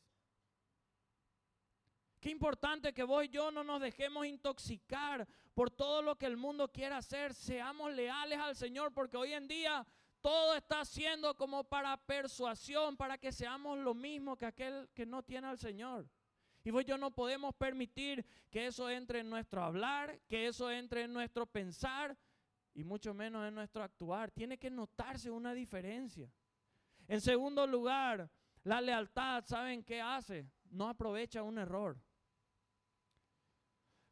Qué 2.20 2.30
importante 2.30 2.92
que 2.92 3.02
vos 3.02 3.24
y 3.24 3.28
yo 3.28 3.50
no 3.50 3.64
nos 3.64 3.80
dejemos 3.80 4.26
intoxicar 4.26 5.26
por 5.54 5.70
todo 5.70 6.02
lo 6.02 6.16
que 6.16 6.26
el 6.26 6.36
mundo 6.36 6.70
quiera 6.70 6.98
hacer. 6.98 7.32
Seamos 7.32 7.92
leales 7.94 8.38
al 8.38 8.54
Señor 8.54 8.92
porque 8.92 9.16
hoy 9.16 9.32
en 9.32 9.48
día 9.48 9.86
todo 10.20 10.54
está 10.54 10.84
siendo 10.84 11.36
como 11.36 11.64
para 11.64 11.96
persuasión, 11.96 12.96
para 12.96 13.18
que 13.18 13.32
seamos 13.32 13.78
lo 13.78 13.94
mismo 13.94 14.36
que 14.36 14.46
aquel 14.46 14.88
que 14.94 15.06
no 15.06 15.22
tiene 15.22 15.46
al 15.46 15.58
Señor. 15.58 16.08
Y 16.62 16.70
y 16.70 16.84
yo 16.84 16.98
no 16.98 17.10
podemos 17.10 17.54
permitir 17.54 18.24
que 18.50 18.66
eso 18.66 18.90
entre 18.90 19.20
en 19.20 19.30
nuestro 19.30 19.62
hablar, 19.62 20.20
que 20.28 20.46
eso 20.46 20.70
entre 20.70 21.04
en 21.04 21.12
nuestro 21.12 21.46
pensar 21.46 22.16
y 22.74 22.84
mucho 22.84 23.14
menos 23.14 23.48
en 23.48 23.54
nuestro 23.54 23.82
actuar. 23.82 24.30
Tiene 24.30 24.58
que 24.58 24.70
notarse 24.70 25.30
una 25.30 25.54
diferencia. 25.54 26.30
En 27.08 27.20
segundo 27.20 27.66
lugar, 27.66 28.30
la 28.62 28.80
lealtad, 28.80 29.44
¿saben 29.46 29.82
qué 29.82 30.00
hace? 30.02 30.46
No 30.64 30.88
aprovecha 30.88 31.42
un 31.42 31.58
error. 31.58 31.98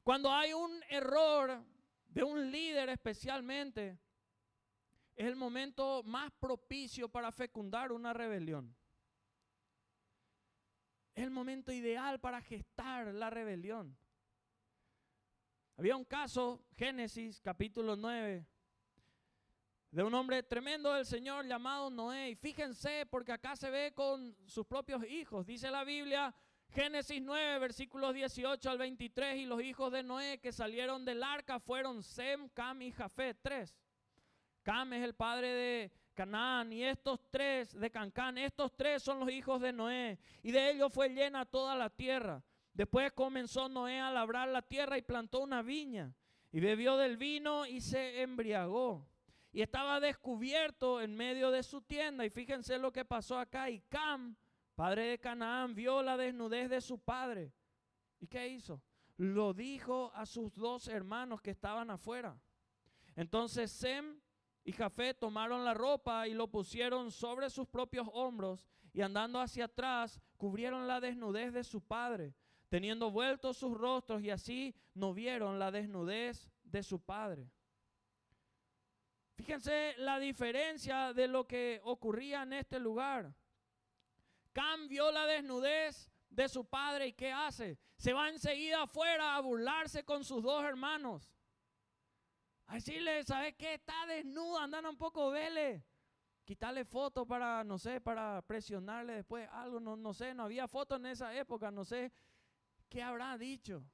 Cuando 0.03 0.33
hay 0.33 0.55
un 0.55 0.83
error 0.89 1.63
de 2.09 2.23
un 2.23 2.51
líder 2.51 2.89
especialmente, 2.89 3.99
es 5.19 5.27
el 5.27 5.35
momento 5.35 6.05
más 6.05 6.31
propicio 6.39 7.09
para 7.09 7.33
fecundar 7.33 7.91
una 7.91 8.13
rebelión. 8.13 8.73
Es 11.13 11.25
el 11.25 11.33
momento 11.33 11.73
ideal 11.73 12.21
para 12.21 12.41
gestar 12.41 13.13
la 13.13 13.29
rebelión. 13.29 13.99
Había 15.77 15.97
un 15.97 16.05
caso, 16.05 16.65
Génesis 16.77 17.41
capítulo 17.41 17.97
9, 17.97 18.47
de 19.91 20.03
un 20.05 20.15
hombre 20.15 20.45
tremendo 20.45 20.95
del 20.95 21.05
Señor 21.05 21.47
llamado 21.47 21.91
Noé. 21.91 22.31
Y 22.31 22.35
fíjense, 22.37 23.05
porque 23.07 23.33
acá 23.33 23.57
se 23.57 23.71
ve 23.71 23.93
con 23.93 24.37
sus 24.47 24.65
propios 24.67 25.03
hijos. 25.03 25.45
Dice 25.45 25.69
la 25.69 25.83
Biblia, 25.83 26.33
Génesis 26.69 27.21
9, 27.21 27.59
versículos 27.59 28.15
18 28.15 28.71
al 28.71 28.79
23, 28.79 29.39
y 29.39 29.47
los 29.47 29.61
hijos 29.65 29.91
de 29.91 30.05
Noé 30.05 30.39
que 30.39 30.53
salieron 30.53 31.05
del 31.05 31.25
arca 31.25 31.59
fueron 31.59 32.05
Sem, 32.05 32.49
Cam 32.51 32.83
y 32.83 32.93
Jafet, 32.93 33.37
tres. 33.43 33.75
Cam 34.69 34.93
es 34.93 35.03
el 35.03 35.15
padre 35.15 35.55
de 35.55 35.93
Canaán, 36.13 36.71
y 36.75 36.85
estos 36.85 37.19
tres 37.31 37.73
de 37.73 37.91
Cancán, 37.91 38.37
estos 38.37 38.77
tres 38.77 39.03
son 39.03 39.21
los 39.21 39.31
hijos 39.31 39.63
de 39.63 39.73
Noé, 39.73 40.19
y 40.43 40.53
de 40.53 40.73
ellos 40.73 40.93
fue 40.93 41.09
llena 41.09 41.47
toda 41.47 41.75
la 41.75 41.89
tierra. 41.89 42.45
Después 42.75 43.11
comenzó 43.13 43.71
Noé 43.71 43.99
a 43.99 44.11
labrar 44.11 44.47
la 44.51 44.61
tierra 44.61 44.99
y 44.99 45.01
plantó 45.01 45.41
una 45.41 45.63
viña, 45.63 46.15
y 46.53 46.61
bebió 46.61 46.99
del 46.99 47.17
vino 47.17 47.65
y 47.65 47.81
se 47.81 48.21
embriagó. 48.21 49.09
Y 49.53 49.63
estaba 49.63 50.01
descubierto 50.01 51.01
en 51.01 51.17
medio 51.17 51.51
de 51.51 51.63
su 51.63 51.81
tienda, 51.81 52.27
y 52.27 52.29
fíjense 52.29 52.77
lo 52.77 52.93
que 52.93 53.07
pasó 53.07 53.39
acá, 53.39 53.71
y 53.71 53.81
Cam 53.89 54.37
padre 54.75 55.05
de 55.07 55.19
Canaán, 55.19 55.75
vio 55.75 56.03
la 56.03 56.19
desnudez 56.19 56.69
de 56.69 56.83
su 56.83 56.99
padre. 56.99 57.55
¿Y 58.21 58.27
qué 58.27 58.47
hizo? 58.49 58.83
Lo 59.17 59.55
dijo 59.55 60.13
a 60.15 60.27
sus 60.27 60.53
dos 60.53 60.89
hermanos 60.89 61.41
que 61.41 61.53
estaban 61.53 61.89
afuera. 61.89 62.39
Entonces 63.17 63.73
Sem 63.73 64.21
y 64.69 64.73
Jafé 64.73 65.15
tomaron 65.15 65.65
la 65.65 65.73
ropa 65.73 66.29
y 66.29 66.35
lo 66.35 66.47
pusieron 66.49 67.11
sobre 67.11 67.49
sus 67.49 67.67
propios 67.67 68.07
hombros 68.13 68.67
y 68.93 69.01
andando 69.01 69.41
hacia 69.41 69.65
atrás 69.65 70.21
cubrieron 70.37 70.87
la 70.87 71.01
desnudez 71.01 71.55
de 71.55 71.65
su 71.65 71.81
padre, 71.81 72.35
teniendo 72.69 73.11
vueltos 73.11 73.57
sus 73.57 73.79
rostros 73.79 74.23
y 74.23 74.29
así 74.29 74.77
no 74.93 75.15
vieron 75.15 75.59
la 75.59 75.71
desnudez 75.71 76.51
de 76.65 76.83
su 76.83 77.01
padre. 77.01 77.51
Fíjense 79.37 79.95
la 79.97 80.19
diferencia 80.19 81.15
de 81.15 81.29
lo 81.29 81.47
que 81.47 81.81
ocurría 81.85 82.43
en 82.43 82.53
este 82.53 82.79
lugar. 82.79 83.35
Cambió 84.53 85.11
la 85.11 85.25
desnudez 85.25 86.11
de 86.29 86.47
su 86.47 86.67
padre 86.67 87.07
y 87.07 87.13
¿qué 87.15 87.33
hace? 87.33 87.79
Se 87.97 88.13
va 88.13 88.29
enseguida 88.29 88.83
afuera 88.83 89.35
a 89.35 89.41
burlarse 89.41 90.05
con 90.05 90.25
sus 90.25 90.43
dos 90.43 90.63
hermanos. 90.63 91.27
A 92.69 92.75
decirle, 92.75 93.25
¿sabes 93.25 93.55
qué? 93.57 93.75
Está 93.75 94.07
desnuda, 94.07 94.65
andan 94.65 94.87
un 94.87 94.97
poco, 94.97 95.31
vele. 95.31 95.85
Quitarle 96.45 96.85
foto 96.85 97.27
para, 97.27 97.65
no 97.65 97.79
sé, 97.79 98.01
para 98.01 98.41
presionarle 98.43 99.15
después 99.15 99.49
algo, 99.53 99.81
no, 99.81 99.97
no 99.97 100.15
sé, 100.15 100.35
no 100.35 100.45
había 100.45 100.69
foto 100.69 100.97
en 100.97 101.07
esa 101.07 101.35
época, 101.35 101.71
no 101.71 101.85
sé 101.85 102.13
qué 102.89 103.03
habrá 103.03 103.37
dicho. 103.37 103.85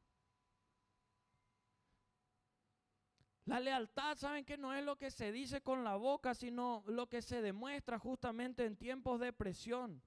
La 3.47 3.61
lealtad, 3.61 4.17
¿saben 4.17 4.45
que 4.45 4.57
no 4.57 4.73
es 4.75 4.85
lo 4.85 4.97
que 4.97 5.11
se 5.11 5.31
dice 5.31 5.61
con 5.61 5.85
la 5.85 5.97
boca, 5.97 6.35
sino 6.35 6.83
lo 6.87 7.09
que 7.09 7.23
se 7.23 7.43
demuestra 7.43 7.99
justamente 7.99 8.65
en 8.65 8.77
tiempos 8.77 9.21
de 9.21 9.33
presión? 9.33 10.03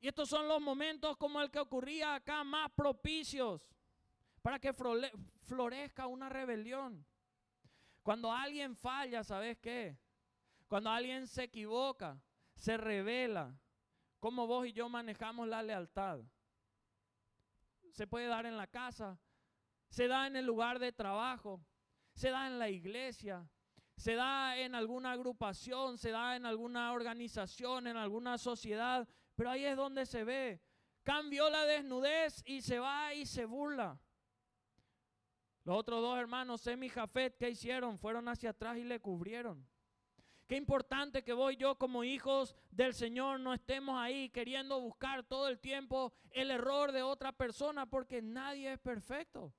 Y 0.00 0.08
estos 0.08 0.28
son 0.28 0.48
los 0.48 0.60
momentos 0.60 1.16
como 1.16 1.40
el 1.40 1.50
que 1.50 1.58
ocurría 1.58 2.14
acá, 2.14 2.44
más 2.44 2.70
propicios 2.72 3.68
para 4.40 4.58
que 4.58 4.72
florezca 4.72 6.06
una 6.06 6.28
rebelión. 6.28 7.04
Cuando 8.08 8.32
alguien 8.32 8.74
falla, 8.74 9.22
¿sabes 9.22 9.58
qué? 9.58 9.98
Cuando 10.66 10.88
alguien 10.88 11.26
se 11.26 11.42
equivoca, 11.42 12.18
se 12.54 12.78
revela, 12.78 13.54
como 14.18 14.46
vos 14.46 14.66
y 14.66 14.72
yo 14.72 14.88
manejamos 14.88 15.46
la 15.46 15.62
lealtad. 15.62 16.18
Se 17.92 18.06
puede 18.06 18.26
dar 18.28 18.46
en 18.46 18.56
la 18.56 18.66
casa, 18.66 19.20
se 19.90 20.08
da 20.08 20.26
en 20.26 20.36
el 20.36 20.46
lugar 20.46 20.78
de 20.78 20.90
trabajo, 20.90 21.62
se 22.14 22.30
da 22.30 22.46
en 22.46 22.58
la 22.58 22.70
iglesia, 22.70 23.46
se 23.94 24.14
da 24.14 24.56
en 24.56 24.74
alguna 24.74 25.12
agrupación, 25.12 25.98
se 25.98 26.10
da 26.10 26.34
en 26.34 26.46
alguna 26.46 26.94
organización, 26.94 27.88
en 27.88 27.98
alguna 27.98 28.38
sociedad, 28.38 29.06
pero 29.34 29.50
ahí 29.50 29.66
es 29.66 29.76
donde 29.76 30.06
se 30.06 30.24
ve. 30.24 30.62
Cambió 31.02 31.50
la 31.50 31.66
desnudez 31.66 32.42
y 32.46 32.62
se 32.62 32.78
va 32.78 33.12
y 33.12 33.26
se 33.26 33.44
burla. 33.44 34.00
Los 35.68 35.80
otros 35.80 36.00
dos 36.00 36.18
hermanos, 36.18 36.62
Sem 36.62 36.82
y 36.84 36.88
Jafet, 36.88 37.36
¿qué 37.36 37.50
hicieron? 37.50 37.98
Fueron 37.98 38.26
hacia 38.26 38.48
atrás 38.48 38.78
y 38.78 38.84
le 38.84 39.00
cubrieron. 39.00 39.68
Qué 40.46 40.56
importante 40.56 41.22
que 41.22 41.34
voy 41.34 41.56
yo 41.56 41.76
como 41.76 42.04
hijos 42.04 42.56
del 42.70 42.94
Señor 42.94 43.38
no 43.40 43.52
estemos 43.52 43.98
ahí 43.98 44.30
queriendo 44.30 44.80
buscar 44.80 45.24
todo 45.24 45.46
el 45.46 45.58
tiempo 45.58 46.14
el 46.30 46.50
error 46.50 46.90
de 46.90 47.02
otra 47.02 47.32
persona 47.32 47.84
porque 47.84 48.22
nadie 48.22 48.72
es 48.72 48.78
perfecto. 48.78 49.52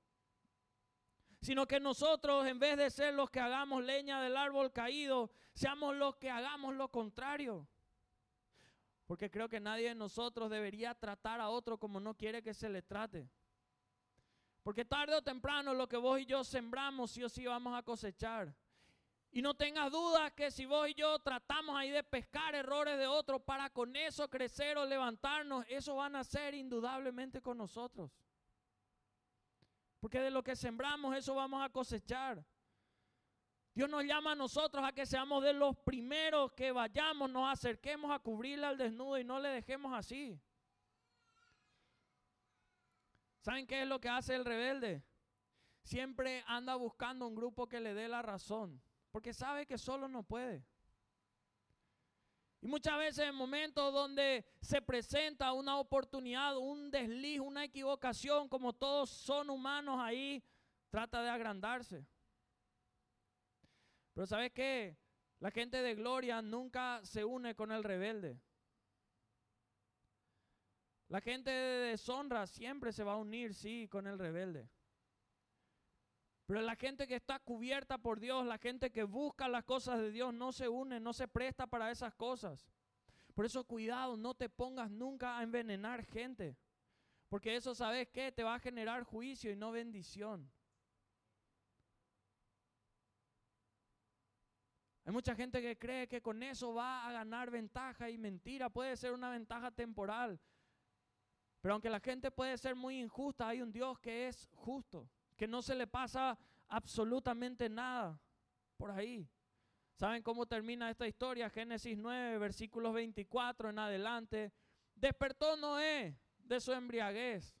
Sino 1.42 1.68
que 1.68 1.78
nosotros 1.78 2.44
en 2.44 2.58
vez 2.58 2.76
de 2.76 2.90
ser 2.90 3.14
los 3.14 3.30
que 3.30 3.38
hagamos 3.38 3.84
leña 3.84 4.20
del 4.20 4.36
árbol 4.36 4.72
caído, 4.72 5.30
seamos 5.54 5.94
los 5.94 6.16
que 6.16 6.28
hagamos 6.28 6.74
lo 6.74 6.88
contrario. 6.88 7.68
Porque 9.06 9.30
creo 9.30 9.48
que 9.48 9.60
nadie 9.60 9.90
de 9.90 9.94
nosotros 9.94 10.50
debería 10.50 10.92
tratar 10.92 11.40
a 11.40 11.50
otro 11.50 11.78
como 11.78 12.00
no 12.00 12.16
quiere 12.16 12.42
que 12.42 12.52
se 12.52 12.68
le 12.68 12.82
trate. 12.82 13.30
Porque 14.62 14.84
tarde 14.84 15.14
o 15.14 15.22
temprano 15.22 15.72
lo 15.74 15.88
que 15.88 15.96
vos 15.96 16.20
y 16.20 16.26
yo 16.26 16.44
sembramos, 16.44 17.10
sí 17.12 17.24
o 17.24 17.28
sí 17.28 17.46
vamos 17.46 17.76
a 17.76 17.82
cosechar. 17.82 18.54
Y 19.32 19.42
no 19.42 19.54
tengas 19.54 19.92
dudas 19.92 20.32
que 20.32 20.50
si 20.50 20.66
vos 20.66 20.88
y 20.88 20.94
yo 20.94 21.18
tratamos 21.20 21.76
ahí 21.76 21.90
de 21.90 22.02
pescar 22.02 22.54
errores 22.54 22.98
de 22.98 23.06
otro 23.06 23.38
para 23.38 23.70
con 23.70 23.94
eso 23.94 24.28
crecer 24.28 24.76
o 24.76 24.84
levantarnos, 24.84 25.64
eso 25.68 25.94
van 25.96 26.16
a 26.16 26.24
ser 26.24 26.54
indudablemente 26.54 27.40
con 27.40 27.56
nosotros. 27.56 28.10
Porque 30.00 30.18
de 30.18 30.30
lo 30.30 30.42
que 30.42 30.56
sembramos, 30.56 31.16
eso 31.16 31.34
vamos 31.34 31.62
a 31.62 31.68
cosechar. 31.68 32.44
Dios 33.72 33.88
nos 33.88 34.04
llama 34.04 34.32
a 34.32 34.34
nosotros 34.34 34.84
a 34.84 34.92
que 34.92 35.06
seamos 35.06 35.44
de 35.44 35.52
los 35.52 35.76
primeros 35.76 36.52
que 36.52 36.72
vayamos, 36.72 37.30
nos 37.30 37.50
acerquemos 37.52 38.10
a 38.10 38.18
cubrirle 38.18 38.66
al 38.66 38.76
desnudo 38.76 39.16
y 39.16 39.24
no 39.24 39.38
le 39.38 39.50
dejemos 39.50 39.94
así. 39.96 40.40
¿Saben 43.40 43.66
qué 43.66 43.82
es 43.82 43.88
lo 43.88 44.00
que 44.00 44.08
hace 44.08 44.34
el 44.34 44.44
rebelde? 44.44 45.02
Siempre 45.82 46.44
anda 46.46 46.74
buscando 46.74 47.26
un 47.26 47.34
grupo 47.34 47.66
que 47.66 47.80
le 47.80 47.94
dé 47.94 48.06
la 48.06 48.22
razón, 48.22 48.82
porque 49.10 49.32
sabe 49.32 49.66
que 49.66 49.78
solo 49.78 50.08
no 50.08 50.22
puede. 50.22 50.64
Y 52.62 52.66
muchas 52.68 52.98
veces 52.98 53.26
en 53.26 53.34
momentos 53.34 53.92
donde 53.92 54.44
se 54.60 54.82
presenta 54.82 55.52
una 55.52 55.78
oportunidad, 55.78 56.58
un 56.58 56.90
desliz, 56.90 57.40
una 57.40 57.64
equivocación, 57.64 58.48
como 58.50 58.74
todos 58.74 59.08
son 59.08 59.48
humanos 59.48 59.98
ahí, 59.98 60.44
trata 60.90 61.22
de 61.22 61.30
agrandarse. 61.30 62.06
Pero 64.12 64.26
¿sabes 64.26 64.52
qué? 64.52 64.98
La 65.38 65.50
gente 65.50 65.80
de 65.80 65.94
gloria 65.94 66.42
nunca 66.42 67.00
se 67.02 67.24
une 67.24 67.54
con 67.54 67.72
el 67.72 67.82
rebelde. 67.82 68.38
La 71.10 71.20
gente 71.20 71.50
de 71.50 71.90
deshonra 71.90 72.46
siempre 72.46 72.92
se 72.92 73.02
va 73.02 73.14
a 73.14 73.16
unir, 73.16 73.52
sí, 73.52 73.88
con 73.88 74.06
el 74.06 74.16
rebelde. 74.16 74.70
Pero 76.46 76.62
la 76.62 76.76
gente 76.76 77.08
que 77.08 77.16
está 77.16 77.40
cubierta 77.40 77.98
por 77.98 78.20
Dios, 78.20 78.46
la 78.46 78.58
gente 78.58 78.92
que 78.92 79.02
busca 79.02 79.48
las 79.48 79.64
cosas 79.64 79.98
de 79.98 80.12
Dios, 80.12 80.32
no 80.32 80.52
se 80.52 80.68
une, 80.68 81.00
no 81.00 81.12
se 81.12 81.26
presta 81.26 81.66
para 81.66 81.90
esas 81.90 82.14
cosas. 82.14 82.70
Por 83.34 83.44
eso 83.44 83.64
cuidado, 83.64 84.16
no 84.16 84.34
te 84.34 84.48
pongas 84.48 84.88
nunca 84.88 85.36
a 85.36 85.42
envenenar 85.42 86.04
gente. 86.04 86.56
Porque 87.28 87.56
eso, 87.56 87.74
¿sabes 87.74 88.08
qué? 88.08 88.30
Te 88.30 88.44
va 88.44 88.54
a 88.54 88.60
generar 88.60 89.02
juicio 89.02 89.50
y 89.50 89.56
no 89.56 89.72
bendición. 89.72 90.48
Hay 95.04 95.12
mucha 95.12 95.34
gente 95.34 95.60
que 95.60 95.76
cree 95.76 96.06
que 96.06 96.22
con 96.22 96.40
eso 96.44 96.72
va 96.72 97.08
a 97.08 97.12
ganar 97.12 97.50
ventaja 97.50 98.08
y 98.08 98.16
mentira, 98.16 98.70
puede 98.70 98.96
ser 98.96 99.12
una 99.12 99.30
ventaja 99.30 99.72
temporal. 99.72 100.38
Pero 101.60 101.74
aunque 101.74 101.90
la 101.90 102.00
gente 102.00 102.30
puede 102.30 102.56
ser 102.56 102.74
muy 102.74 102.98
injusta, 102.98 103.48
hay 103.48 103.60
un 103.60 103.72
Dios 103.72 103.98
que 103.98 104.28
es 104.28 104.48
justo 104.54 105.08
que 105.36 105.48
no 105.48 105.62
se 105.62 105.74
le 105.74 105.86
pasa 105.86 106.38
absolutamente 106.68 107.68
nada 107.68 108.20
por 108.76 108.90
ahí. 108.90 109.28
¿Saben 109.94 110.22
cómo 110.22 110.46
termina 110.46 110.90
esta 110.90 111.06
historia? 111.06 111.50
Génesis 111.50 111.96
9, 111.96 112.38
versículos 112.38 112.94
24 112.94 113.70
en 113.70 113.78
adelante. 113.78 114.52
Despertó 114.94 115.56
Noé 115.56 116.16
de 116.38 116.60
su 116.60 116.72
embriaguez 116.72 117.58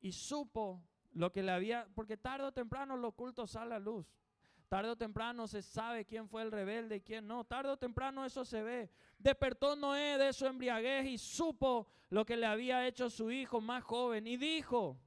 y 0.00 0.12
supo 0.12 0.82
lo 1.12 1.32
que 1.32 1.42
le 1.42 1.52
había, 1.52 1.88
porque 1.94 2.16
tarde 2.16 2.46
o 2.46 2.52
temprano 2.52 2.96
lo 2.96 3.08
oculto 3.08 3.46
sale 3.46 3.74
a 3.74 3.78
luz. 3.78 4.06
Tarde 4.74 4.90
o 4.90 4.96
temprano 4.96 5.46
se 5.46 5.62
sabe 5.62 6.04
quién 6.04 6.28
fue 6.28 6.42
el 6.42 6.50
rebelde 6.50 6.96
y 6.96 7.00
quién 7.00 7.28
no. 7.28 7.44
Tarde 7.44 7.70
o 7.70 7.76
temprano 7.76 8.24
eso 8.24 8.44
se 8.44 8.60
ve. 8.60 8.90
Despertó 9.20 9.76
Noé 9.76 10.18
de 10.18 10.32
su 10.32 10.46
embriaguez 10.46 11.06
y 11.06 11.16
supo 11.16 11.86
lo 12.10 12.26
que 12.26 12.36
le 12.36 12.44
había 12.44 12.84
hecho 12.84 13.08
su 13.08 13.30
hijo 13.30 13.60
más 13.60 13.84
joven 13.84 14.26
y 14.26 14.36
dijo, 14.36 14.98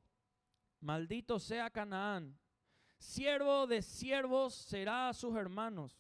Maldito 0.80 1.38
sea 1.38 1.70
Canaán. 1.70 2.40
Siervo 2.98 3.68
de 3.68 3.82
siervos 3.82 4.56
será 4.56 5.10
a 5.10 5.14
sus 5.14 5.36
hermanos. 5.36 6.00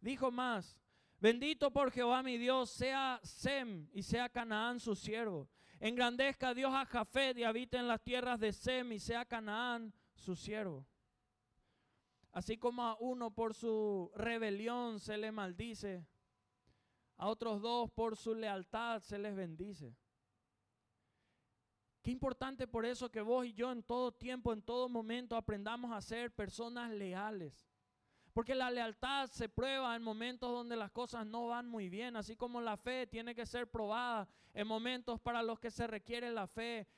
Dijo 0.00 0.30
más, 0.30 0.80
bendito 1.20 1.70
por 1.70 1.90
Jehová 1.90 2.22
mi 2.22 2.38
Dios, 2.38 2.70
sea 2.70 3.20
Sem 3.22 3.90
y 3.92 4.04
sea 4.04 4.30
Canaán 4.30 4.80
su 4.80 4.94
siervo. 4.96 5.50
Engrandezca 5.80 6.54
Dios 6.54 6.72
a 6.72 6.86
Jafet 6.86 7.36
y 7.36 7.44
habite 7.44 7.76
en 7.76 7.88
las 7.88 8.02
tierras 8.02 8.40
de 8.40 8.54
Sem 8.54 8.90
y 8.92 8.98
sea 8.98 9.26
Canaán 9.26 9.92
su 10.14 10.34
siervo. 10.34 10.86
Así 12.32 12.56
como 12.56 12.82
a 12.82 12.96
uno 12.98 13.30
por 13.30 13.54
su 13.54 14.10
rebelión 14.14 14.98
se 14.98 15.18
le 15.18 15.30
maldice, 15.30 16.06
a 17.16 17.28
otros 17.28 17.60
dos 17.60 17.90
por 17.90 18.16
su 18.16 18.34
lealtad 18.34 19.00
se 19.00 19.18
les 19.18 19.36
bendice. 19.36 19.94
Qué 22.02 22.10
importante 22.10 22.66
por 22.66 22.84
eso 22.84 23.10
que 23.10 23.20
vos 23.20 23.46
y 23.46 23.52
yo 23.52 23.70
en 23.70 23.82
todo 23.82 24.10
tiempo, 24.12 24.52
en 24.52 24.62
todo 24.62 24.88
momento 24.88 25.36
aprendamos 25.36 25.92
a 25.92 26.00
ser 26.00 26.34
personas 26.34 26.90
leales. 26.90 27.68
Porque 28.32 28.54
la 28.54 28.70
lealtad 28.70 29.28
se 29.28 29.48
prueba 29.48 29.94
en 29.94 30.02
momentos 30.02 30.50
donde 30.50 30.74
las 30.74 30.90
cosas 30.90 31.26
no 31.26 31.48
van 31.48 31.68
muy 31.68 31.90
bien, 31.90 32.16
así 32.16 32.34
como 32.34 32.60
la 32.60 32.76
fe 32.76 33.06
tiene 33.06 33.34
que 33.34 33.46
ser 33.46 33.70
probada 33.70 34.26
en 34.54 34.66
momentos 34.66 35.20
para 35.20 35.42
los 35.42 35.60
que 35.60 35.70
se 35.70 35.86
requiere 35.86 36.30
la 36.30 36.46
fe. 36.46 36.88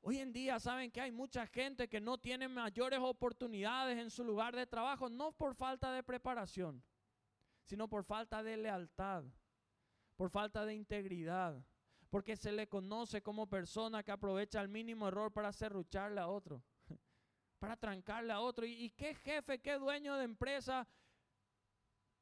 Hoy 0.00 0.18
en 0.18 0.32
día 0.32 0.58
saben 0.60 0.90
que 0.90 1.00
hay 1.00 1.12
mucha 1.12 1.46
gente 1.46 1.88
que 1.88 2.00
no 2.00 2.18
tiene 2.18 2.48
mayores 2.48 3.00
oportunidades 3.00 3.98
en 3.98 4.10
su 4.10 4.24
lugar 4.24 4.54
de 4.54 4.66
trabajo, 4.66 5.08
no 5.08 5.32
por 5.32 5.54
falta 5.54 5.92
de 5.92 6.02
preparación, 6.02 6.82
sino 7.64 7.88
por 7.88 8.04
falta 8.04 8.42
de 8.42 8.56
lealtad, 8.56 9.24
por 10.16 10.30
falta 10.30 10.64
de 10.64 10.74
integridad 10.74 11.62
porque 12.10 12.36
se 12.36 12.52
le 12.52 12.68
conoce 12.68 13.22
como 13.22 13.46
persona 13.46 14.02
que 14.02 14.12
aprovecha 14.12 14.60
el 14.60 14.68
mínimo 14.68 15.08
error 15.08 15.32
para 15.32 15.52
serrucharle 15.52 16.20
a 16.20 16.28
otro, 16.28 16.62
para 17.58 17.76
trancarle 17.76 18.32
a 18.32 18.40
otro. 18.40 18.64
¿Y, 18.64 18.90
qué 18.90 19.14
jefe, 19.14 19.60
qué 19.60 19.74
dueño 19.74 20.16
de 20.16 20.24
empresa 20.24 20.86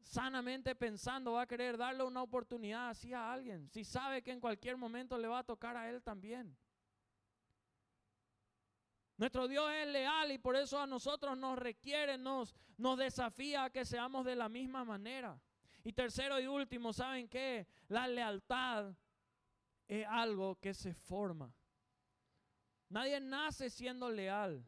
sanamente 0.03 0.75
pensando 0.75 1.33
va 1.33 1.43
a 1.43 1.47
querer 1.47 1.77
darle 1.77 2.05
una 2.05 2.23
oportunidad 2.23 2.91
así 2.91 3.12
a 3.12 3.33
alguien, 3.33 3.69
si 3.71 3.85
sabe 3.85 4.23
que 4.23 4.31
en 4.31 4.41
cualquier 4.41 4.77
momento 4.77 5.19
le 5.19 5.29
va 5.29 5.41
a 5.41 5.45
tocar 5.45 5.77
a 5.77 5.89
él 5.89 6.03
también? 6.03 6.57
Nuestro 9.17 9.49
Dios 9.49 9.71
es 9.73 9.89
leal 9.89 10.33
y 10.33 10.39
por 10.39 10.57
eso 10.57 10.79
a 10.79 10.87
nosotros 10.87 11.39
nos 11.39 11.59
requiere, 11.59 12.19
nos, 12.19 12.55
nos 12.77 12.99
desafía 12.99 13.65
a 13.65 13.71
que 13.71 13.85
seamos 13.85 14.25
de 14.27 14.37
la 14.37 14.49
misma 14.49 14.85
manera. 14.85 15.41
Y 15.85 15.93
tercero 15.93 16.39
y 16.39 16.47
último, 16.47 16.93
¿saben 16.93 17.29
qué? 17.29 17.67
La 17.89 18.07
lealtad 18.09 18.95
es 19.89 20.07
algo 20.07 20.57
que 20.57 20.75
se 20.75 20.93
forma. 20.93 21.55
Nadie 22.89 23.21
nace 23.21 23.71
siendo 23.71 24.11
leal. 24.11 24.65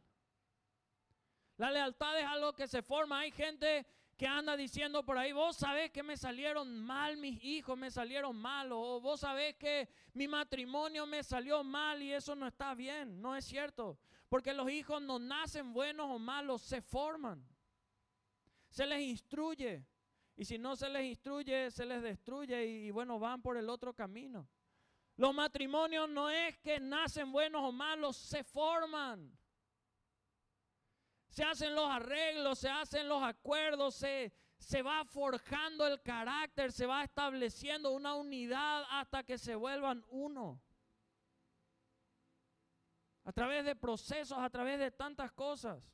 La 1.56 1.70
lealtad 1.70 2.18
es 2.18 2.24
algo 2.24 2.54
que 2.54 2.68
se 2.68 2.82
forma. 2.82 3.20
Hay 3.20 3.32
gente 3.32 3.86
que 4.16 4.26
anda 4.26 4.56
diciendo 4.56 5.04
por 5.04 5.18
ahí, 5.18 5.32
vos 5.32 5.56
sabés 5.56 5.90
que 5.90 6.02
me 6.02 6.16
salieron 6.16 6.80
mal 6.80 7.16
mis 7.16 7.42
hijos, 7.44 7.78
me 7.78 7.90
salieron 7.90 8.36
mal, 8.36 8.72
o 8.72 9.00
vos 9.00 9.20
sabés 9.20 9.54
que 9.56 9.88
mi 10.14 10.26
matrimonio 10.26 11.06
me 11.06 11.22
salió 11.22 11.62
mal 11.62 12.02
y 12.02 12.12
eso 12.12 12.34
no 12.34 12.46
está 12.46 12.74
bien. 12.74 13.20
No 13.20 13.36
es 13.36 13.44
cierto, 13.44 13.98
porque 14.28 14.52
los 14.52 14.70
hijos 14.70 15.00
no 15.00 15.18
nacen 15.18 15.72
buenos 15.72 16.06
o 16.10 16.18
malos, 16.18 16.62
se 16.62 16.82
forman. 16.82 17.46
Se 18.68 18.86
les 18.86 19.00
instruye. 19.00 19.86
Y 20.36 20.44
si 20.44 20.58
no 20.58 20.76
se 20.76 20.88
les 20.88 21.04
instruye, 21.04 21.70
se 21.70 21.84
les 21.84 22.02
destruye 22.02 22.64
y, 22.64 22.90
bueno, 22.90 23.18
van 23.18 23.42
por 23.42 23.56
el 23.56 23.68
otro 23.68 23.94
camino. 23.94 24.48
Los 25.16 25.34
matrimonios 25.34 26.08
no 26.08 26.30
es 26.30 26.56
que 26.58 26.78
nacen 26.78 27.32
buenos 27.32 27.62
o 27.64 27.72
malos, 27.72 28.16
se 28.16 28.44
forman. 28.44 29.36
Se 31.28 31.42
hacen 31.42 31.74
los 31.74 31.90
arreglos, 31.90 32.58
se 32.58 32.68
hacen 32.68 33.08
los 33.08 33.22
acuerdos, 33.22 33.96
se, 33.96 34.32
se 34.58 34.82
va 34.82 35.04
forjando 35.04 35.86
el 35.86 36.00
carácter, 36.02 36.70
se 36.70 36.86
va 36.86 37.02
estableciendo 37.02 37.90
una 37.90 38.14
unidad 38.14 38.84
hasta 38.90 39.24
que 39.24 39.38
se 39.38 39.56
vuelvan 39.56 40.04
uno. 40.08 40.60
A 43.28 43.32
través 43.32 43.62
de 43.62 43.76
procesos, 43.76 44.38
a 44.38 44.48
través 44.48 44.78
de 44.78 44.90
tantas 44.90 45.30
cosas. 45.32 45.86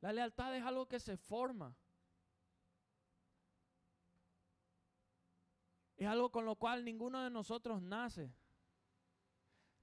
La 0.00 0.12
lealtad 0.12 0.54
es 0.54 0.62
algo 0.62 0.86
que 0.86 1.00
se 1.00 1.16
forma. 1.16 1.74
Es 5.96 6.06
algo 6.06 6.30
con 6.30 6.44
lo 6.44 6.54
cual 6.54 6.84
ninguno 6.84 7.20
de 7.24 7.30
nosotros 7.30 7.82
nace. 7.82 8.32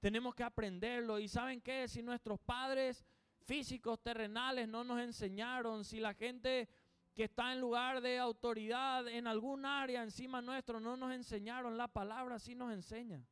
Tenemos 0.00 0.34
que 0.34 0.42
aprenderlo. 0.42 1.18
Y 1.18 1.28
saben 1.28 1.60
qué, 1.60 1.86
si 1.86 2.02
nuestros 2.02 2.40
padres 2.40 3.04
físicos, 3.42 4.02
terrenales 4.02 4.68
no 4.68 4.84
nos 4.84 5.02
enseñaron, 5.02 5.84
si 5.84 6.00
la 6.00 6.14
gente 6.14 6.70
que 7.12 7.24
está 7.24 7.52
en 7.52 7.60
lugar 7.60 8.00
de 8.00 8.18
autoridad 8.18 9.06
en 9.06 9.26
algún 9.26 9.66
área 9.66 10.02
encima 10.02 10.40
nuestro 10.40 10.80
no 10.80 10.96
nos 10.96 11.12
enseñaron, 11.12 11.76
la 11.76 11.88
palabra 11.88 12.38
sí 12.38 12.54
nos 12.54 12.72
enseña. 12.72 13.22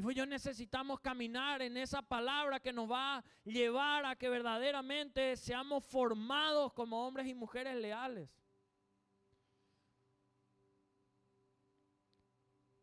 Pues 0.00 0.14
yo 0.14 0.26
necesitamos 0.26 1.00
caminar 1.00 1.60
en 1.60 1.76
esa 1.76 2.02
palabra 2.02 2.60
que 2.60 2.72
nos 2.72 2.88
va 2.88 3.16
a 3.16 3.24
llevar 3.44 4.06
a 4.06 4.14
que 4.14 4.28
verdaderamente 4.28 5.36
seamos 5.36 5.84
formados 5.84 6.72
como 6.72 7.04
hombres 7.04 7.26
y 7.26 7.34
mujeres 7.34 7.74
leales. 7.74 8.30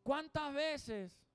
¿Cuántas 0.03 0.53
veces, 0.53 1.25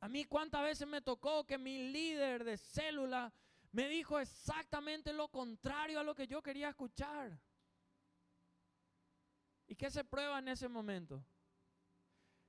a 0.00 0.08
mí 0.08 0.24
cuántas 0.24 0.62
veces 0.62 0.86
me 0.86 1.02
tocó 1.02 1.44
que 1.44 1.58
mi 1.58 1.90
líder 1.90 2.44
de 2.44 2.56
célula 2.56 3.32
me 3.72 3.88
dijo 3.88 4.20
exactamente 4.20 5.12
lo 5.12 5.28
contrario 5.28 5.98
a 5.98 6.04
lo 6.04 6.14
que 6.14 6.28
yo 6.28 6.40
quería 6.40 6.68
escuchar? 6.68 7.38
¿Y 9.66 9.74
qué 9.74 9.90
se 9.90 10.04
prueba 10.04 10.38
en 10.38 10.48
ese 10.48 10.68
momento? 10.68 11.24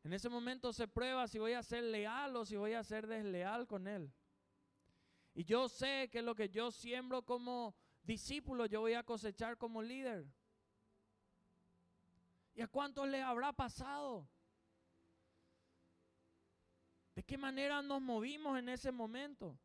En 0.08 0.14
ese 0.14 0.30
momento 0.30 0.72
se 0.72 0.88
prueba 0.88 1.28
si 1.28 1.38
voy 1.38 1.52
a 1.52 1.62
ser 1.62 1.84
leal 1.84 2.34
o 2.38 2.46
si 2.46 2.56
voy 2.56 2.72
a 2.72 2.82
ser 2.82 3.08
desleal 3.08 3.68
con 3.68 3.90
él. 3.90 4.10
Y 5.34 5.44
yo 5.44 5.68
sé 5.68 6.08
que 6.10 6.22
lo 6.22 6.34
que 6.34 6.48
yo 6.48 6.72
siembro 6.72 7.24
como 7.24 7.76
discípulo, 8.04 8.68
yo 8.68 8.80
voy 8.80 8.94
a 8.94 9.04
cosechar 9.04 9.58
como 9.58 9.82
líder. 9.82 10.26
¿Y 12.56 12.62
a 12.62 12.70
cuántos 12.70 13.06
les 13.10 13.22
habrá 13.22 13.52
pasado? 13.52 14.26
¿De 17.14 17.22
qué 17.22 17.38
manera 17.38 17.82
nos 17.82 18.02
movimos 18.02 18.58
en 18.58 18.70
ese 18.70 18.94
momento? 18.94 19.60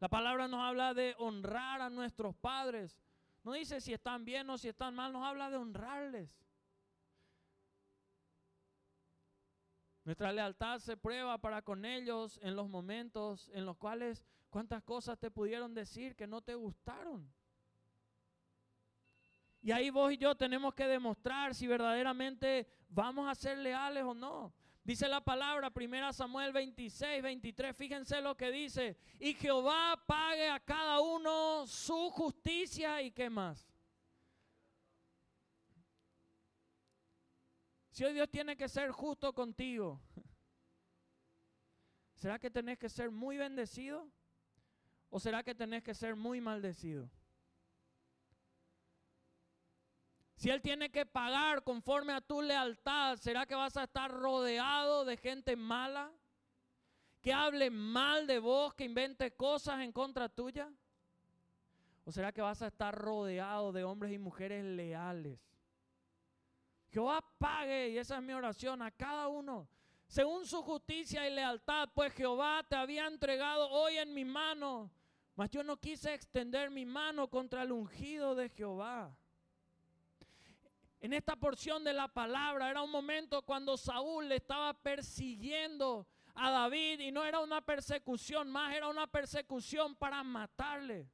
La 0.00 0.10
palabra 0.10 0.48
nos 0.48 0.60
habla 0.60 0.92
de 0.92 1.14
honrar 1.16 1.80
a 1.80 1.88
nuestros 1.88 2.36
padres. 2.36 3.00
No 3.42 3.54
dice 3.54 3.80
si 3.80 3.94
están 3.94 4.26
bien 4.26 4.50
o 4.50 4.58
si 4.58 4.68
están 4.68 4.94
mal, 4.94 5.14
nos 5.14 5.24
habla 5.24 5.48
de 5.48 5.56
honrarles. 5.56 6.28
Nuestra 10.04 10.32
lealtad 10.32 10.80
se 10.80 10.96
prueba 10.96 11.38
para 11.38 11.62
con 11.62 11.84
ellos 11.84 12.40
en 12.42 12.56
los 12.56 12.68
momentos 12.68 13.50
en 13.54 13.64
los 13.64 13.76
cuales 13.76 14.24
cuántas 14.50 14.82
cosas 14.82 15.18
te 15.18 15.30
pudieron 15.30 15.74
decir 15.74 16.16
que 16.16 16.26
no 16.26 16.42
te 16.42 16.54
gustaron. 16.54 17.32
Y 19.60 19.70
ahí 19.70 19.90
vos 19.90 20.12
y 20.12 20.18
yo 20.18 20.34
tenemos 20.34 20.74
que 20.74 20.88
demostrar 20.88 21.54
si 21.54 21.68
verdaderamente 21.68 22.66
vamos 22.88 23.28
a 23.28 23.34
ser 23.36 23.58
leales 23.58 24.02
o 24.02 24.12
no. 24.12 24.52
Dice 24.82 25.06
la 25.06 25.20
palabra, 25.20 25.72
1 25.72 26.12
Samuel 26.12 26.52
26, 26.52 27.22
23, 27.22 27.76
fíjense 27.76 28.20
lo 28.20 28.36
que 28.36 28.50
dice. 28.50 28.96
Y 29.20 29.34
Jehová 29.34 30.02
pague 30.04 30.50
a 30.50 30.58
cada 30.58 31.00
uno 31.00 31.64
su 31.68 32.10
justicia 32.10 33.00
y 33.00 33.12
qué 33.12 33.30
más. 33.30 33.71
Si 37.92 38.04
hoy 38.04 38.14
Dios 38.14 38.30
tiene 38.30 38.56
que 38.56 38.70
ser 38.70 38.90
justo 38.90 39.34
contigo, 39.34 40.00
¿será 42.14 42.38
que 42.38 42.50
tenés 42.50 42.78
que 42.78 42.88
ser 42.88 43.10
muy 43.10 43.36
bendecido? 43.36 44.10
¿O 45.10 45.20
será 45.20 45.42
que 45.42 45.54
tenés 45.54 45.82
que 45.82 45.92
ser 45.92 46.16
muy 46.16 46.40
maldecido? 46.40 47.10
Si 50.36 50.48
Él 50.48 50.62
tiene 50.62 50.90
que 50.90 51.04
pagar 51.04 51.62
conforme 51.64 52.14
a 52.14 52.22
tu 52.22 52.40
lealtad, 52.40 53.18
¿será 53.18 53.44
que 53.44 53.54
vas 53.54 53.76
a 53.76 53.84
estar 53.84 54.10
rodeado 54.10 55.04
de 55.04 55.18
gente 55.18 55.54
mala? 55.54 56.10
Que 57.20 57.34
hable 57.34 57.68
mal 57.68 58.26
de 58.26 58.38
vos, 58.38 58.72
que 58.72 58.84
invente 58.84 59.36
cosas 59.36 59.80
en 59.80 59.92
contra 59.92 60.30
tuya? 60.30 60.72
¿O 62.06 62.10
será 62.10 62.32
que 62.32 62.40
vas 62.40 62.62
a 62.62 62.68
estar 62.68 62.94
rodeado 62.94 63.70
de 63.70 63.84
hombres 63.84 64.14
y 64.14 64.18
mujeres 64.18 64.64
leales? 64.64 65.51
Jehová 66.92 67.24
pague, 67.38 67.90
y 67.90 67.98
esa 67.98 68.16
es 68.16 68.22
mi 68.22 68.34
oración, 68.34 68.82
a 68.82 68.90
cada 68.90 69.28
uno, 69.28 69.66
según 70.06 70.44
su 70.44 70.62
justicia 70.62 71.26
y 71.26 71.34
lealtad, 71.34 71.88
pues 71.94 72.12
Jehová 72.12 72.62
te 72.68 72.76
había 72.76 73.06
entregado 73.06 73.70
hoy 73.70 73.96
en 73.96 74.12
mi 74.12 74.26
mano, 74.26 74.90
mas 75.34 75.48
yo 75.50 75.62
no 75.62 75.78
quise 75.78 76.12
extender 76.12 76.70
mi 76.70 76.84
mano 76.84 77.28
contra 77.28 77.62
el 77.62 77.72
ungido 77.72 78.34
de 78.34 78.50
Jehová. 78.50 79.16
En 81.00 81.14
esta 81.14 81.34
porción 81.34 81.82
de 81.82 81.94
la 81.94 82.08
palabra 82.08 82.68
era 82.68 82.82
un 82.82 82.90
momento 82.90 83.40
cuando 83.40 83.78
Saúl 83.78 84.28
le 84.28 84.36
estaba 84.36 84.74
persiguiendo 84.74 86.06
a 86.34 86.50
David 86.50 87.00
y 87.00 87.10
no 87.10 87.24
era 87.24 87.40
una 87.40 87.62
persecución 87.62 88.50
más, 88.50 88.74
era 88.74 88.88
una 88.88 89.06
persecución 89.06 89.96
para 89.96 90.22
matarle. 90.22 91.08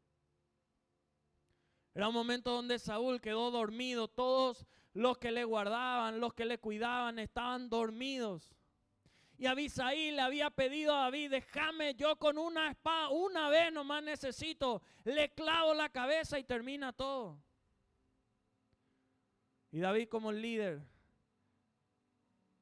Era 1.99 2.07
un 2.07 2.15
momento 2.15 2.53
donde 2.53 2.79
Saúl 2.79 3.21
quedó 3.21 3.51
dormido, 3.51 4.07
todos 4.07 4.69
los 4.95 5.19
que 5.19 5.33
le 5.33 5.43
guardaban, 5.43 6.21
los 6.21 6.33
que 6.33 6.45
le 6.45 6.59
cuidaban 6.59 7.19
estaban 7.19 7.69
dormidos. 7.69 8.55
Y 9.37 9.47
Abisaí 9.47 10.13
le 10.13 10.21
había 10.21 10.49
pedido 10.49 10.95
a 10.95 11.01
David, 11.01 11.33
déjame 11.33 11.97
yo 11.97 12.15
con 12.15 12.39
una 12.39 12.71
espada, 12.71 13.09
una 13.09 13.49
vez 13.49 13.73
nomás 13.73 14.05
necesito, 14.05 14.81
le 15.03 15.31
clavo 15.31 15.75
la 15.75 15.89
cabeza 15.89 16.39
y 16.39 16.45
termina 16.45 16.93
todo. 16.93 17.43
Y 19.73 19.81
David 19.81 20.09
como 20.09 20.31
líder 20.31 20.81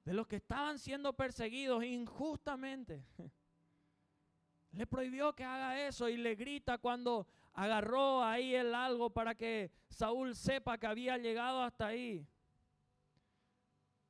de 0.07 0.15
los 0.15 0.27
que 0.27 0.37
estaban 0.37 0.79
siendo 0.79 1.13
perseguidos 1.13 1.85
injustamente, 1.85 3.05
le 4.73 4.87
prohibió 4.87 5.35
que 5.35 5.45
haga 5.45 5.87
eso 5.87 6.09
y 6.09 6.17
le 6.17 6.35
grita 6.37 6.79
cuando 6.79 7.27
agarró 7.57 8.23
ahí 8.23 8.55
el 8.55 8.75
algo 8.75 9.11
para 9.11 9.35
que 9.35 9.73
Saúl 9.89 10.37
sepa 10.37 10.79
que 10.79 10.87
había 10.87 11.17
llegado 11.17 11.63
hasta 11.63 11.87
ahí. 11.87 12.29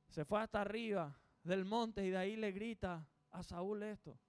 Se 0.09 0.25
fue 0.25 0.41
hasta 0.41 0.61
arriba 0.61 1.17
del 1.43 1.63
monte 1.63 2.05
y 2.05 2.09
de 2.09 2.17
ahí 2.17 2.35
le 2.35 2.51
grita 2.51 3.07
a 3.31 3.41
Saúl 3.43 3.83
esto. 3.83 4.19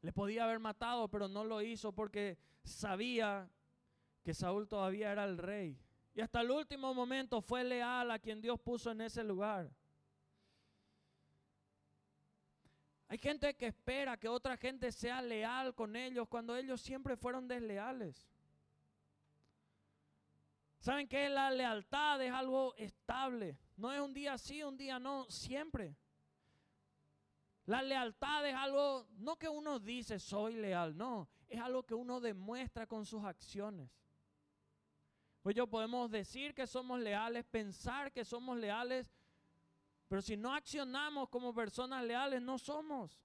Le 0.00 0.12
podía 0.12 0.44
haber 0.44 0.58
matado, 0.58 1.08
pero 1.08 1.28
no 1.28 1.44
lo 1.44 1.62
hizo 1.62 1.92
porque 1.92 2.38
sabía 2.64 3.48
que 4.24 4.34
Saúl 4.34 4.68
todavía 4.68 5.12
era 5.12 5.24
el 5.24 5.38
rey. 5.38 5.80
Y 6.14 6.20
hasta 6.20 6.40
el 6.40 6.50
último 6.50 6.92
momento 6.92 7.40
fue 7.40 7.62
leal 7.62 8.10
a 8.10 8.18
quien 8.18 8.40
Dios 8.40 8.58
puso 8.60 8.90
en 8.90 9.02
ese 9.02 9.22
lugar. 9.22 9.70
Hay 13.08 13.18
gente 13.18 13.54
que 13.56 13.66
espera 13.66 14.18
que 14.18 14.28
otra 14.28 14.56
gente 14.56 14.92
sea 14.92 15.22
leal 15.22 15.74
con 15.74 15.96
ellos 15.96 16.28
cuando 16.28 16.54
ellos 16.54 16.80
siempre 16.80 17.16
fueron 17.16 17.48
desleales. 17.48 18.28
¿Saben 20.80 21.08
qué? 21.08 21.28
La 21.28 21.50
lealtad 21.50 22.22
es 22.22 22.32
algo 22.32 22.74
estable. 22.76 23.58
No 23.76 23.92
es 23.92 24.00
un 24.00 24.12
día 24.12 24.36
sí, 24.36 24.62
un 24.62 24.76
día 24.76 24.98
no, 24.98 25.24
siempre. 25.30 25.96
La 27.64 27.82
lealtad 27.82 28.46
es 28.46 28.54
algo, 28.54 29.06
no 29.18 29.36
que 29.36 29.48
uno 29.48 29.78
dice 29.78 30.18
soy 30.18 30.54
leal, 30.54 30.96
no, 30.96 31.28
es 31.48 31.60
algo 31.60 31.82
que 31.82 31.94
uno 31.94 32.18
demuestra 32.18 32.86
con 32.86 33.04
sus 33.04 33.22
acciones. 33.24 33.90
Pues 35.42 35.54
yo 35.54 35.66
podemos 35.66 36.10
decir 36.10 36.54
que 36.54 36.66
somos 36.66 36.98
leales, 36.98 37.44
pensar 37.44 38.10
que 38.10 38.24
somos 38.24 38.56
leales, 38.56 39.06
pero 40.08 40.22
si 40.22 40.36
no 40.36 40.54
accionamos 40.54 41.28
como 41.28 41.54
personas 41.54 42.04
leales, 42.04 42.40
no 42.42 42.58
somos. 42.58 43.20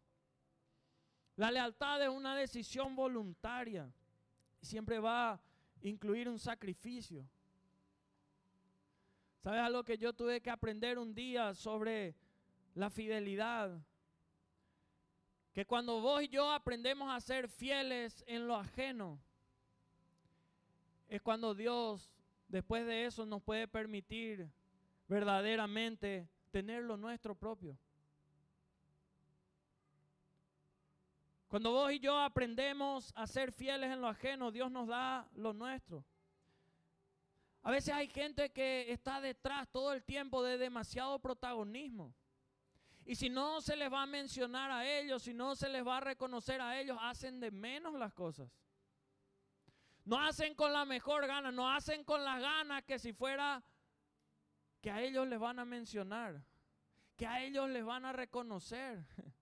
La 1.36 1.50
lealtad 1.50 2.04
es 2.04 2.10
una 2.10 2.36
decisión 2.36 2.96
voluntaria 2.96 3.92
siempre 4.64 5.00
va 5.00 5.34
a 5.34 5.42
incluir 5.82 6.30
un 6.30 6.40
sacrificio. 6.40 7.28
¿Sabes 9.42 9.60
algo 9.60 9.84
que 9.84 9.98
yo 9.98 10.14
tuve 10.14 10.42
que 10.42 10.50
aprender 10.50 10.98
un 10.98 11.14
día 11.14 11.54
sobre 11.54 12.16
la 12.76 12.90
fidelidad? 12.90 13.78
Que 15.52 15.66
cuando 15.66 16.00
vos 16.02 16.24
y 16.24 16.30
yo 16.30 16.50
aprendemos 16.52 17.14
a 17.14 17.20
ser 17.20 17.50
fieles 17.50 18.24
en 18.26 18.48
lo 18.48 18.56
ajeno, 18.56 19.20
es 21.10 21.22
cuando 21.22 21.54
Dios 21.54 22.10
después 22.48 22.86
de 22.86 23.06
eso 23.06 23.26
nos 23.26 23.44
puede 23.44 23.68
permitir 23.68 24.50
verdaderamente 25.08 26.30
tener 26.54 26.84
lo 26.84 26.98
nuestro 26.98 27.34
propio. 27.34 27.76
Cuando 31.48 31.72
vos 31.72 31.92
y 31.92 32.00
yo 32.00 32.20
aprendemos 32.20 33.12
a 33.16 33.26
ser 33.26 33.52
fieles 33.52 33.92
en 33.92 34.02
lo 34.02 34.08
ajeno, 34.08 34.52
Dios 34.52 34.70
nos 34.70 34.88
da 34.88 35.28
lo 35.34 35.52
nuestro. 35.54 36.06
A 37.64 37.72
veces 37.72 37.96
hay 37.96 38.08
gente 38.08 38.52
que 38.52 38.92
está 38.92 39.20
detrás 39.20 39.68
todo 39.72 39.94
el 39.94 40.04
tiempo 40.04 40.44
de 40.44 40.60
demasiado 40.60 41.18
protagonismo. 41.18 42.14
Y 43.04 43.16
si 43.16 43.32
no 43.32 43.60
se 43.60 43.76
les 43.76 43.92
va 43.92 44.04
a 44.04 44.06
mencionar 44.06 44.70
a 44.70 44.88
ellos, 44.88 45.24
si 45.24 45.34
no 45.34 45.56
se 45.56 45.70
les 45.70 45.86
va 45.86 45.98
a 45.98 46.02
reconocer 46.02 46.62
a 46.62 46.80
ellos, 46.80 47.00
hacen 47.02 47.40
de 47.40 47.50
menos 47.50 47.96
las 47.96 48.14
cosas. 48.14 48.48
No 50.06 50.20
hacen 50.20 50.54
con 50.54 50.72
la 50.72 50.86
mejor 50.86 51.26
gana, 51.26 51.52
no 51.52 51.72
hacen 51.72 52.04
con 52.04 52.24
las 52.24 52.40
ganas 52.40 52.84
que 52.84 53.00
si 53.00 53.12
fuera 53.12 53.64
que 54.84 54.92
a 54.92 55.02
ellos 55.02 55.26
les 55.30 55.40
van 55.40 55.60
a 55.60 55.66
mencionar, 55.66 56.44
que 57.16 57.26
a 57.26 57.42
ellos 57.42 57.70
les 57.70 57.86
van 57.86 58.06
a 58.06 58.12
reconocer. 58.12 59.04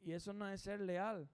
Y 0.00 0.12
eso 0.12 0.32
no 0.32 0.48
es 0.48 0.62
ser 0.62 0.80
leal. 0.80 1.28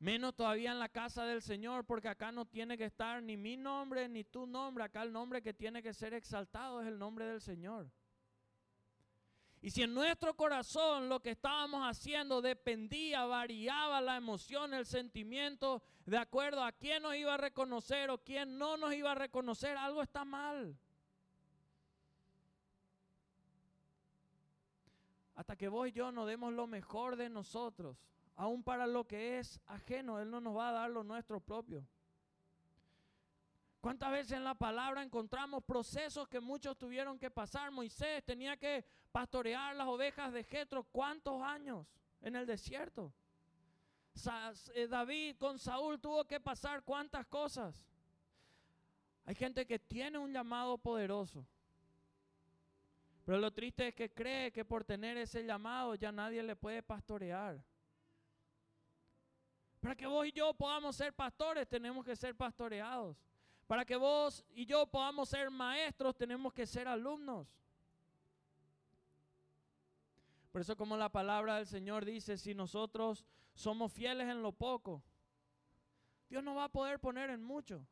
Menos 0.00 0.34
todavía 0.34 0.72
en 0.72 0.80
la 0.80 0.88
casa 0.88 1.24
del 1.24 1.42
Señor, 1.42 1.84
porque 1.84 2.08
acá 2.08 2.32
no 2.32 2.44
tiene 2.44 2.76
que 2.76 2.86
estar 2.86 3.22
ni 3.22 3.36
mi 3.36 3.56
nombre 3.56 4.08
ni 4.08 4.24
tu 4.24 4.48
nombre. 4.48 4.82
Acá 4.82 5.04
el 5.04 5.12
nombre 5.12 5.40
que 5.40 5.54
tiene 5.54 5.80
que 5.80 5.94
ser 5.94 6.12
exaltado 6.12 6.80
es 6.80 6.88
el 6.88 6.98
nombre 6.98 7.26
del 7.26 7.40
Señor. 7.40 7.88
Y 9.60 9.70
si 9.70 9.82
en 9.82 9.92
nuestro 9.92 10.34
corazón 10.34 11.08
lo 11.08 11.20
que 11.20 11.30
estábamos 11.30 11.82
haciendo 11.82 12.40
dependía, 12.40 13.24
variaba 13.24 14.00
la 14.00 14.16
emoción, 14.16 14.72
el 14.72 14.86
sentimiento, 14.86 15.82
de 16.06 16.16
acuerdo 16.16 16.62
a 16.62 16.72
quién 16.72 17.02
nos 17.02 17.16
iba 17.16 17.34
a 17.34 17.38
reconocer 17.38 18.10
o 18.10 18.18
quién 18.18 18.56
no 18.56 18.76
nos 18.76 18.94
iba 18.94 19.12
a 19.12 19.16
reconocer, 19.16 19.76
algo 19.76 20.00
está 20.02 20.24
mal. 20.24 20.78
Hasta 25.34 25.56
que 25.56 25.68
vos 25.68 25.88
y 25.88 25.92
yo 25.92 26.12
nos 26.12 26.26
demos 26.26 26.52
lo 26.52 26.66
mejor 26.66 27.16
de 27.16 27.28
nosotros, 27.28 27.96
aún 28.36 28.62
para 28.62 28.86
lo 28.86 29.06
que 29.06 29.38
es 29.38 29.60
ajeno, 29.66 30.20
Él 30.20 30.30
no 30.30 30.40
nos 30.40 30.56
va 30.56 30.68
a 30.68 30.72
dar 30.72 30.90
lo 30.90 31.02
nuestro 31.02 31.40
propio. 31.40 31.84
¿Cuántas 33.80 34.10
veces 34.10 34.32
en 34.32 34.44
la 34.44 34.54
palabra 34.54 35.02
encontramos 35.02 35.62
procesos 35.62 36.26
que 36.28 36.40
muchos 36.40 36.76
tuvieron 36.76 37.18
que 37.18 37.30
pasar? 37.30 37.70
Moisés 37.70 38.24
tenía 38.24 38.56
que 38.56 38.84
pastorear 39.12 39.74
las 39.76 39.88
ovejas 39.88 40.32
de 40.32 40.44
Jetro, 40.44 40.84
¿cuántos 40.84 41.42
años 41.42 41.86
en 42.20 42.36
el 42.36 42.46
desierto? 42.46 43.12
Eh, 44.74 44.88
David 44.88 45.36
con 45.36 45.58
Saúl 45.58 46.00
tuvo 46.00 46.24
que 46.24 46.40
pasar 46.40 46.82
cuántas 46.82 47.26
cosas. 47.26 47.84
Hay 49.24 49.34
gente 49.34 49.66
que 49.66 49.78
tiene 49.78 50.18
un 50.18 50.32
llamado 50.32 50.78
poderoso. 50.78 51.46
Pero 53.24 53.38
lo 53.38 53.52
triste 53.52 53.88
es 53.88 53.94
que 53.94 54.10
cree 54.10 54.50
que 54.50 54.64
por 54.64 54.84
tener 54.84 55.18
ese 55.18 55.44
llamado 55.44 55.94
ya 55.94 56.10
nadie 56.10 56.42
le 56.42 56.56
puede 56.56 56.82
pastorear. 56.82 57.62
Para 59.80 59.94
que 59.94 60.06
vos 60.06 60.26
y 60.26 60.32
yo 60.32 60.54
podamos 60.54 60.96
ser 60.96 61.12
pastores, 61.12 61.68
tenemos 61.68 62.04
que 62.04 62.16
ser 62.16 62.34
pastoreados. 62.34 63.16
Para 63.66 63.84
que 63.84 63.96
vos 63.96 64.44
y 64.54 64.64
yo 64.64 64.86
podamos 64.86 65.28
ser 65.28 65.50
maestros, 65.50 66.16
tenemos 66.16 66.52
que 66.54 66.66
ser 66.66 66.88
alumnos. 66.88 67.46
Por 70.58 70.62
eso 70.62 70.76
como 70.76 70.96
la 70.96 71.08
palabra 71.08 71.54
del 71.54 71.68
Señor 71.68 72.04
dice, 72.04 72.36
si 72.36 72.52
nosotros 72.52 73.24
somos 73.54 73.92
fieles 73.92 74.26
en 74.26 74.42
lo 74.42 74.50
poco, 74.50 75.04
Dios 76.28 76.42
nos 76.42 76.56
va 76.56 76.64
a 76.64 76.68
poder 76.68 76.98
poner 76.98 77.30
en 77.30 77.44
mucho. 77.44 77.86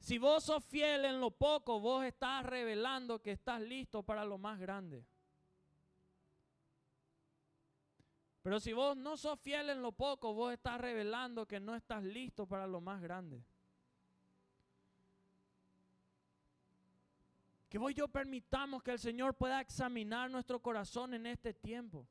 Si 0.00 0.18
vos 0.18 0.42
sos 0.42 0.64
fiel 0.64 1.04
en 1.04 1.20
lo 1.20 1.30
poco, 1.30 1.78
vos 1.78 2.04
estás 2.04 2.44
revelando 2.44 3.22
que 3.22 3.30
estás 3.30 3.60
listo 3.60 4.02
para 4.02 4.24
lo 4.24 4.38
más 4.38 4.58
grande. 4.58 5.06
Pero 8.42 8.58
si 8.58 8.72
vos 8.72 8.96
no 8.96 9.16
sos 9.16 9.38
fiel 9.38 9.70
en 9.70 9.82
lo 9.82 9.92
poco, 9.92 10.34
vos 10.34 10.52
estás 10.52 10.80
revelando 10.80 11.46
que 11.46 11.60
no 11.60 11.76
estás 11.76 12.02
listo 12.02 12.44
para 12.44 12.66
lo 12.66 12.80
más 12.80 13.00
grande. 13.00 13.44
Que 17.68 17.78
vos 17.78 17.90
y 17.90 17.94
yo 17.94 18.08
permitamos 18.08 18.82
que 18.82 18.92
el 18.92 18.98
Señor 18.98 19.34
pueda 19.34 19.60
examinar 19.60 20.30
nuestro 20.30 20.60
corazón 20.60 21.12
en 21.14 21.26
este 21.26 21.52
tiempo. 21.52 22.06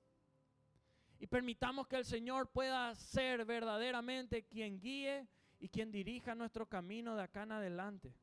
Y 1.20 1.26
permitamos 1.26 1.88
que 1.88 1.96
el 1.96 2.06
Señor 2.06 2.52
pueda 2.52 2.94
ser 2.94 3.44
verdaderamente 3.44 4.44
quien 4.44 4.80
guíe 4.80 5.28
y 5.60 5.70
quien 5.70 5.92
dirija 5.92 6.36
nuestro 6.36 6.68
camino 6.68 7.16
de 7.16 7.24
acá 7.24 7.44
en 7.44 7.54
adelante. 7.54 8.14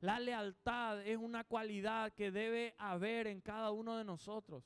La 0.00 0.18
lealtad 0.18 1.06
es 1.06 1.18
una 1.18 1.44
cualidad 1.44 2.12
que 2.12 2.30
debe 2.30 2.74
haber 2.78 3.26
en 3.26 3.40
cada 3.40 3.70
uno 3.70 3.96
de 3.98 4.04
nosotros. 4.04 4.64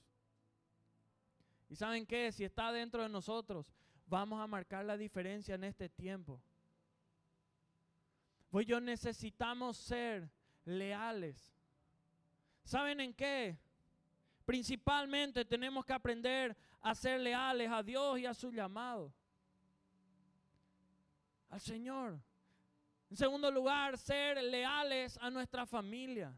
Y 1.68 1.76
saben 1.76 2.06
qué, 2.06 2.30
si 2.30 2.44
está 2.44 2.72
dentro 2.72 3.02
de 3.02 3.08
nosotros, 3.08 3.72
vamos 4.06 4.40
a 4.40 4.46
marcar 4.46 4.84
la 4.84 4.96
diferencia 4.96 5.54
en 5.54 5.64
este 5.64 5.88
tiempo. 5.88 6.40
Pues 8.50 8.66
yo 8.66 8.80
necesitamos 8.80 9.76
ser 9.76 10.28
leales. 10.64 11.54
¿Saben 12.64 13.00
en 13.00 13.14
qué? 13.14 13.58
Principalmente 14.44 15.44
tenemos 15.44 15.84
que 15.84 15.92
aprender 15.92 16.56
a 16.80 16.94
ser 16.94 17.20
leales 17.20 17.70
a 17.70 17.82
Dios 17.82 18.18
y 18.18 18.26
a 18.26 18.34
su 18.34 18.50
llamado. 18.50 19.12
Al 21.50 21.60
Señor. 21.60 22.20
En 23.10 23.16
segundo 23.16 23.50
lugar, 23.50 23.98
ser 23.98 24.42
leales 24.42 25.18
a 25.18 25.30
nuestra 25.30 25.66
familia. 25.66 26.32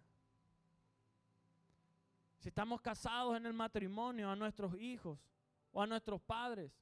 Si 2.39 2.49
estamos 2.49 2.81
casados 2.81 3.37
en 3.37 3.47
el 3.47 3.53
matrimonio, 3.53 4.31
a 4.31 4.37
nuestros 4.37 4.75
hijos 4.81 5.19
o 5.71 5.81
a 5.81 5.87
nuestros 5.87 6.21
padres. 6.21 6.73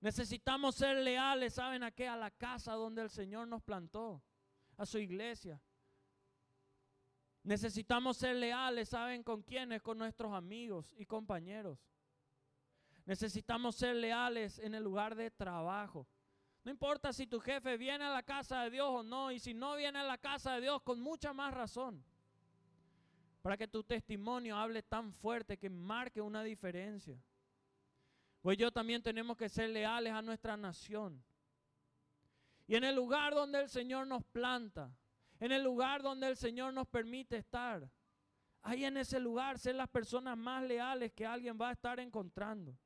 Necesitamos 0.00 0.76
ser 0.76 0.96
leales, 0.98 1.54
¿saben 1.54 1.82
a 1.82 1.90
qué? 1.90 2.08
A 2.08 2.16
la 2.16 2.30
casa 2.30 2.72
donde 2.72 3.02
el 3.02 3.10
Señor 3.10 3.46
nos 3.48 3.62
plantó, 3.62 4.22
a 4.78 4.86
su 4.86 4.98
iglesia. 4.98 5.60
Necesitamos 7.42 8.16
ser 8.16 8.36
leales, 8.36 8.90
¿saben 8.90 9.22
con 9.22 9.42
quiénes? 9.42 9.82
Con 9.82 9.98
nuestros 9.98 10.32
amigos 10.32 10.94
y 10.98 11.06
compañeros. 11.06 11.78
Necesitamos 13.06 13.76
ser 13.76 13.96
leales 13.96 14.58
en 14.58 14.74
el 14.74 14.84
lugar 14.84 15.14
de 15.14 15.30
trabajo. 15.30 16.06
No 16.64 16.70
importa 16.70 17.12
si 17.12 17.26
tu 17.26 17.40
jefe 17.40 17.76
viene 17.76 18.04
a 18.04 18.10
la 18.10 18.22
casa 18.22 18.62
de 18.62 18.70
Dios 18.70 18.88
o 18.88 19.02
no, 19.02 19.32
y 19.32 19.38
si 19.38 19.54
no 19.54 19.76
viene 19.76 19.98
a 19.98 20.04
la 20.04 20.18
casa 20.18 20.54
de 20.54 20.60
Dios, 20.60 20.82
con 20.82 21.00
mucha 21.00 21.32
más 21.32 21.54
razón 21.54 22.04
para 23.42 23.56
que 23.56 23.68
tu 23.68 23.82
testimonio 23.82 24.56
hable 24.56 24.82
tan 24.82 25.12
fuerte 25.12 25.56
que 25.56 25.70
marque 25.70 26.20
una 26.20 26.42
diferencia. 26.42 27.18
Pues 28.42 28.56
yo 28.58 28.70
también 28.70 29.02
tenemos 29.02 29.36
que 29.36 29.48
ser 29.48 29.70
leales 29.70 30.12
a 30.12 30.22
nuestra 30.22 30.56
nación. 30.56 31.22
Y 32.66 32.76
en 32.76 32.84
el 32.84 32.94
lugar 32.94 33.34
donde 33.34 33.60
el 33.60 33.68
Señor 33.68 34.06
nos 34.06 34.24
planta, 34.24 34.90
en 35.40 35.52
el 35.52 35.64
lugar 35.64 36.02
donde 36.02 36.28
el 36.28 36.36
Señor 36.36 36.72
nos 36.74 36.86
permite 36.86 37.38
estar, 37.38 37.90
ahí 38.62 38.84
en 38.84 38.98
ese 38.98 39.18
lugar 39.18 39.58
ser 39.58 39.74
las 39.74 39.88
personas 39.88 40.36
más 40.36 40.62
leales 40.62 41.12
que 41.12 41.26
alguien 41.26 41.58
va 41.58 41.70
a 41.70 41.72
estar 41.72 41.98
encontrando. 41.98 42.76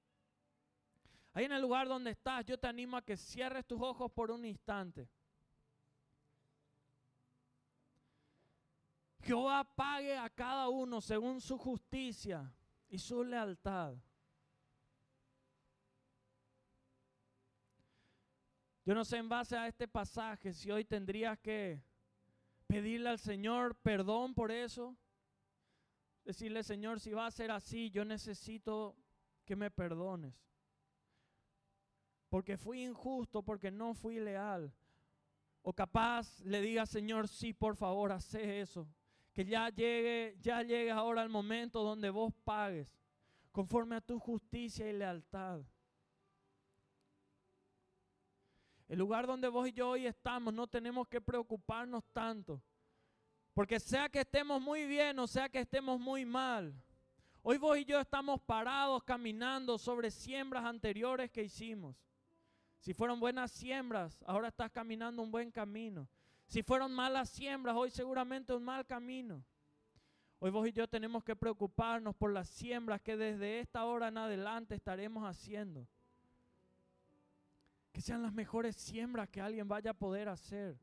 Ahí 1.32 1.46
en 1.46 1.52
el 1.52 1.60
lugar 1.60 1.88
donde 1.88 2.12
estás, 2.12 2.44
yo 2.44 2.56
te 2.56 2.68
animo 2.68 2.96
a 2.96 3.02
que 3.02 3.16
cierres 3.16 3.66
tus 3.66 3.82
ojos 3.82 4.10
por 4.12 4.30
un 4.30 4.44
instante. 4.44 5.08
Jehová 9.20 9.64
pague 9.64 10.16
a 10.16 10.30
cada 10.30 10.68
uno 10.68 11.00
según 11.00 11.40
su 11.40 11.58
justicia 11.58 12.54
y 12.88 12.98
su 12.98 13.24
lealtad. 13.24 13.94
Yo 18.84 18.94
no 18.94 19.04
sé 19.04 19.16
en 19.16 19.28
base 19.28 19.56
a 19.56 19.66
este 19.66 19.88
pasaje 19.88 20.52
si 20.52 20.70
hoy 20.70 20.84
tendrías 20.84 21.36
que 21.38 21.82
pedirle 22.66 23.10
al 23.10 23.18
Señor 23.18 23.76
perdón 23.76 24.34
por 24.34 24.50
eso. 24.50 24.96
Decirle, 26.24 26.62
Señor, 26.62 27.00
si 27.00 27.12
va 27.12 27.26
a 27.26 27.30
ser 27.30 27.50
así, 27.50 27.90
yo 27.90 28.04
necesito 28.04 28.96
que 29.44 29.56
me 29.56 29.70
perdones. 29.70 30.34
Porque 32.30 32.56
fui 32.56 32.82
injusto, 32.82 33.42
porque 33.42 33.70
no 33.70 33.94
fui 33.94 34.18
leal. 34.18 34.72
O 35.62 35.72
capaz 35.72 36.40
le 36.40 36.60
diga, 36.60 36.86
Señor, 36.86 37.28
sí, 37.28 37.52
por 37.52 37.76
favor, 37.76 38.12
hace 38.12 38.60
eso 38.60 38.88
que 39.34 39.44
ya 39.44 39.68
llegue, 39.68 40.36
ya 40.40 40.62
llegue 40.62 40.92
ahora 40.92 41.22
el 41.22 41.28
momento 41.28 41.82
donde 41.82 42.08
vos 42.08 42.32
pagues 42.44 42.96
conforme 43.50 43.96
a 43.96 44.00
tu 44.00 44.18
justicia 44.18 44.88
y 44.88 44.92
lealtad. 44.92 45.60
El 48.94 49.00
lugar 49.00 49.26
donde 49.26 49.48
vos 49.48 49.66
y 49.66 49.72
yo 49.72 49.88
hoy 49.88 50.06
estamos 50.06 50.54
no 50.54 50.68
tenemos 50.68 51.08
que 51.08 51.20
preocuparnos 51.20 52.04
tanto. 52.12 52.62
Porque 53.52 53.80
sea 53.80 54.08
que 54.08 54.20
estemos 54.20 54.62
muy 54.62 54.86
bien 54.86 55.18
o 55.18 55.26
sea 55.26 55.48
que 55.48 55.58
estemos 55.58 55.98
muy 55.98 56.24
mal, 56.24 56.72
hoy 57.42 57.58
vos 57.58 57.76
y 57.76 57.84
yo 57.84 57.98
estamos 57.98 58.40
parados 58.42 59.02
caminando 59.02 59.78
sobre 59.78 60.12
siembras 60.12 60.64
anteriores 60.64 61.28
que 61.32 61.42
hicimos. 61.42 61.96
Si 62.78 62.94
fueron 62.94 63.18
buenas 63.18 63.50
siembras, 63.50 64.22
ahora 64.28 64.46
estás 64.46 64.70
caminando 64.70 65.22
un 65.22 65.32
buen 65.32 65.50
camino. 65.50 66.08
Si 66.46 66.62
fueron 66.62 66.94
malas 66.94 67.30
siembras, 67.30 67.74
hoy 67.74 67.90
seguramente 67.90 68.54
un 68.54 68.62
mal 68.62 68.86
camino. 68.86 69.44
Hoy 70.38 70.52
vos 70.52 70.68
y 70.68 70.72
yo 70.72 70.86
tenemos 70.86 71.24
que 71.24 71.34
preocuparnos 71.34 72.14
por 72.14 72.32
las 72.32 72.48
siembras 72.48 73.00
que 73.00 73.16
desde 73.16 73.58
esta 73.58 73.86
hora 73.86 74.06
en 74.06 74.18
adelante 74.18 74.76
estaremos 74.76 75.24
haciendo. 75.28 75.84
Que 77.94 78.02
sean 78.02 78.22
las 78.22 78.34
mejores 78.34 78.76
siembras 78.76 79.30
que 79.30 79.40
alguien 79.40 79.66
vaya 79.66 79.92
a 79.92 79.94
poder 79.94 80.28
hacer. 80.28 80.78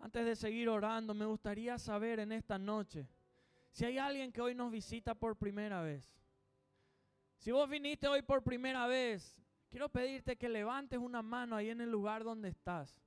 Antes 0.00 0.26
de 0.26 0.34
seguir 0.34 0.68
orando, 0.68 1.14
me 1.14 1.26
gustaría 1.26 1.78
saber 1.78 2.18
en 2.18 2.32
esta 2.32 2.58
noche 2.58 3.08
si 3.70 3.84
hay 3.84 3.98
alguien 3.98 4.32
que 4.32 4.40
hoy 4.40 4.56
nos 4.56 4.72
visita 4.72 5.14
por 5.14 5.36
primera 5.36 5.80
vez. 5.80 6.12
Si 7.36 7.52
vos 7.52 7.70
viniste 7.70 8.08
hoy 8.08 8.22
por 8.22 8.42
primera 8.42 8.88
vez, 8.88 9.38
Quiero 9.70 9.88
pedirte 9.90 10.36
que 10.36 10.48
levantes 10.48 10.98
una 10.98 11.22
mano 11.22 11.54
ahí 11.54 11.68
en 11.70 11.80
el 11.80 11.90
lugar 11.90 12.24
donde 12.24 12.48
estás. 12.48 13.02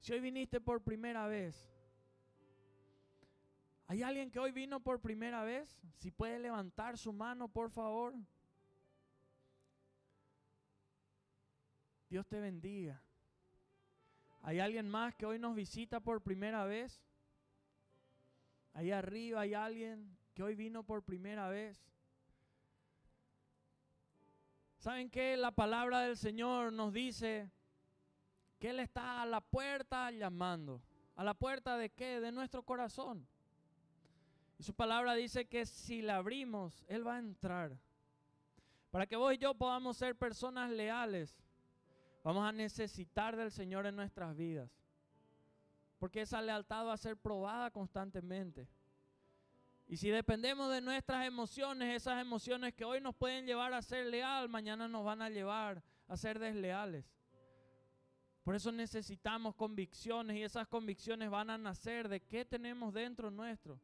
Si 0.00 0.12
hoy 0.12 0.20
viniste 0.20 0.60
por 0.60 0.82
primera 0.82 1.26
vez, 1.26 1.70
¿hay 3.86 4.02
alguien 4.02 4.30
que 4.30 4.40
hoy 4.40 4.50
vino 4.50 4.80
por 4.80 5.00
primera 5.00 5.44
vez? 5.44 5.80
Si 5.94 6.10
puede 6.10 6.38
levantar 6.38 6.98
su 6.98 7.12
mano, 7.12 7.48
por 7.48 7.70
favor. 7.70 8.14
Dios 12.10 12.26
te 12.26 12.40
bendiga. 12.40 13.00
¿Hay 14.42 14.58
alguien 14.58 14.88
más 14.88 15.14
que 15.14 15.26
hoy 15.26 15.38
nos 15.38 15.54
visita 15.54 16.00
por 16.00 16.20
primera 16.20 16.64
vez? 16.64 17.00
Ahí 18.74 18.90
arriba 18.90 19.42
hay 19.42 19.54
alguien 19.54 20.18
que 20.34 20.42
hoy 20.42 20.56
vino 20.56 20.82
por 20.82 21.04
primera 21.04 21.48
vez. 21.48 21.80
¿Saben 24.78 25.08
qué? 25.08 25.36
La 25.36 25.52
palabra 25.52 26.00
del 26.00 26.16
Señor 26.16 26.72
nos 26.72 26.92
dice 26.92 27.48
que 28.58 28.70
Él 28.70 28.80
está 28.80 29.22
a 29.22 29.26
la 29.26 29.40
puerta 29.40 30.10
llamando. 30.10 30.82
¿A 31.14 31.22
la 31.22 31.34
puerta 31.34 31.76
de 31.76 31.90
qué? 31.90 32.18
De 32.18 32.32
nuestro 32.32 32.64
corazón. 32.64 33.28
Y 34.58 34.64
su 34.64 34.74
palabra 34.74 35.14
dice 35.14 35.46
que 35.46 35.64
si 35.64 36.02
la 36.02 36.16
abrimos, 36.16 36.84
Él 36.88 37.06
va 37.06 37.16
a 37.16 37.20
entrar. 37.20 37.78
Para 38.90 39.06
que 39.06 39.16
vos 39.16 39.32
y 39.32 39.38
yo 39.38 39.54
podamos 39.54 39.96
ser 39.96 40.16
personas 40.16 40.70
leales, 40.70 41.38
vamos 42.22 42.46
a 42.46 42.52
necesitar 42.52 43.36
del 43.36 43.50
Señor 43.50 43.86
en 43.86 43.96
nuestras 43.96 44.36
vidas. 44.36 44.70
Porque 45.98 46.22
esa 46.22 46.40
lealtad 46.40 46.86
va 46.86 46.94
a 46.94 46.96
ser 46.96 47.16
probada 47.16 47.70
constantemente. 47.70 48.68
Y 49.86 49.96
si 49.96 50.08
dependemos 50.08 50.70
de 50.70 50.80
nuestras 50.80 51.26
emociones, 51.26 51.94
esas 51.94 52.20
emociones 52.20 52.74
que 52.74 52.84
hoy 52.84 53.00
nos 53.00 53.14
pueden 53.14 53.44
llevar 53.44 53.72
a 53.74 53.82
ser 53.82 54.06
leal, 54.06 54.48
mañana 54.48 54.86
nos 54.86 55.04
van 55.04 55.20
a 55.20 55.28
llevar 55.28 55.82
a 56.06 56.16
ser 56.16 56.38
desleales. 56.38 57.04
Por 58.44 58.54
eso 58.54 58.72
necesitamos 58.72 59.54
convicciones 59.54 60.36
y 60.36 60.42
esas 60.42 60.66
convicciones 60.68 61.28
van 61.28 61.50
a 61.50 61.58
nacer 61.58 62.08
de 62.08 62.20
qué 62.20 62.44
tenemos 62.44 62.94
dentro 62.94 63.30
nuestro. 63.30 63.80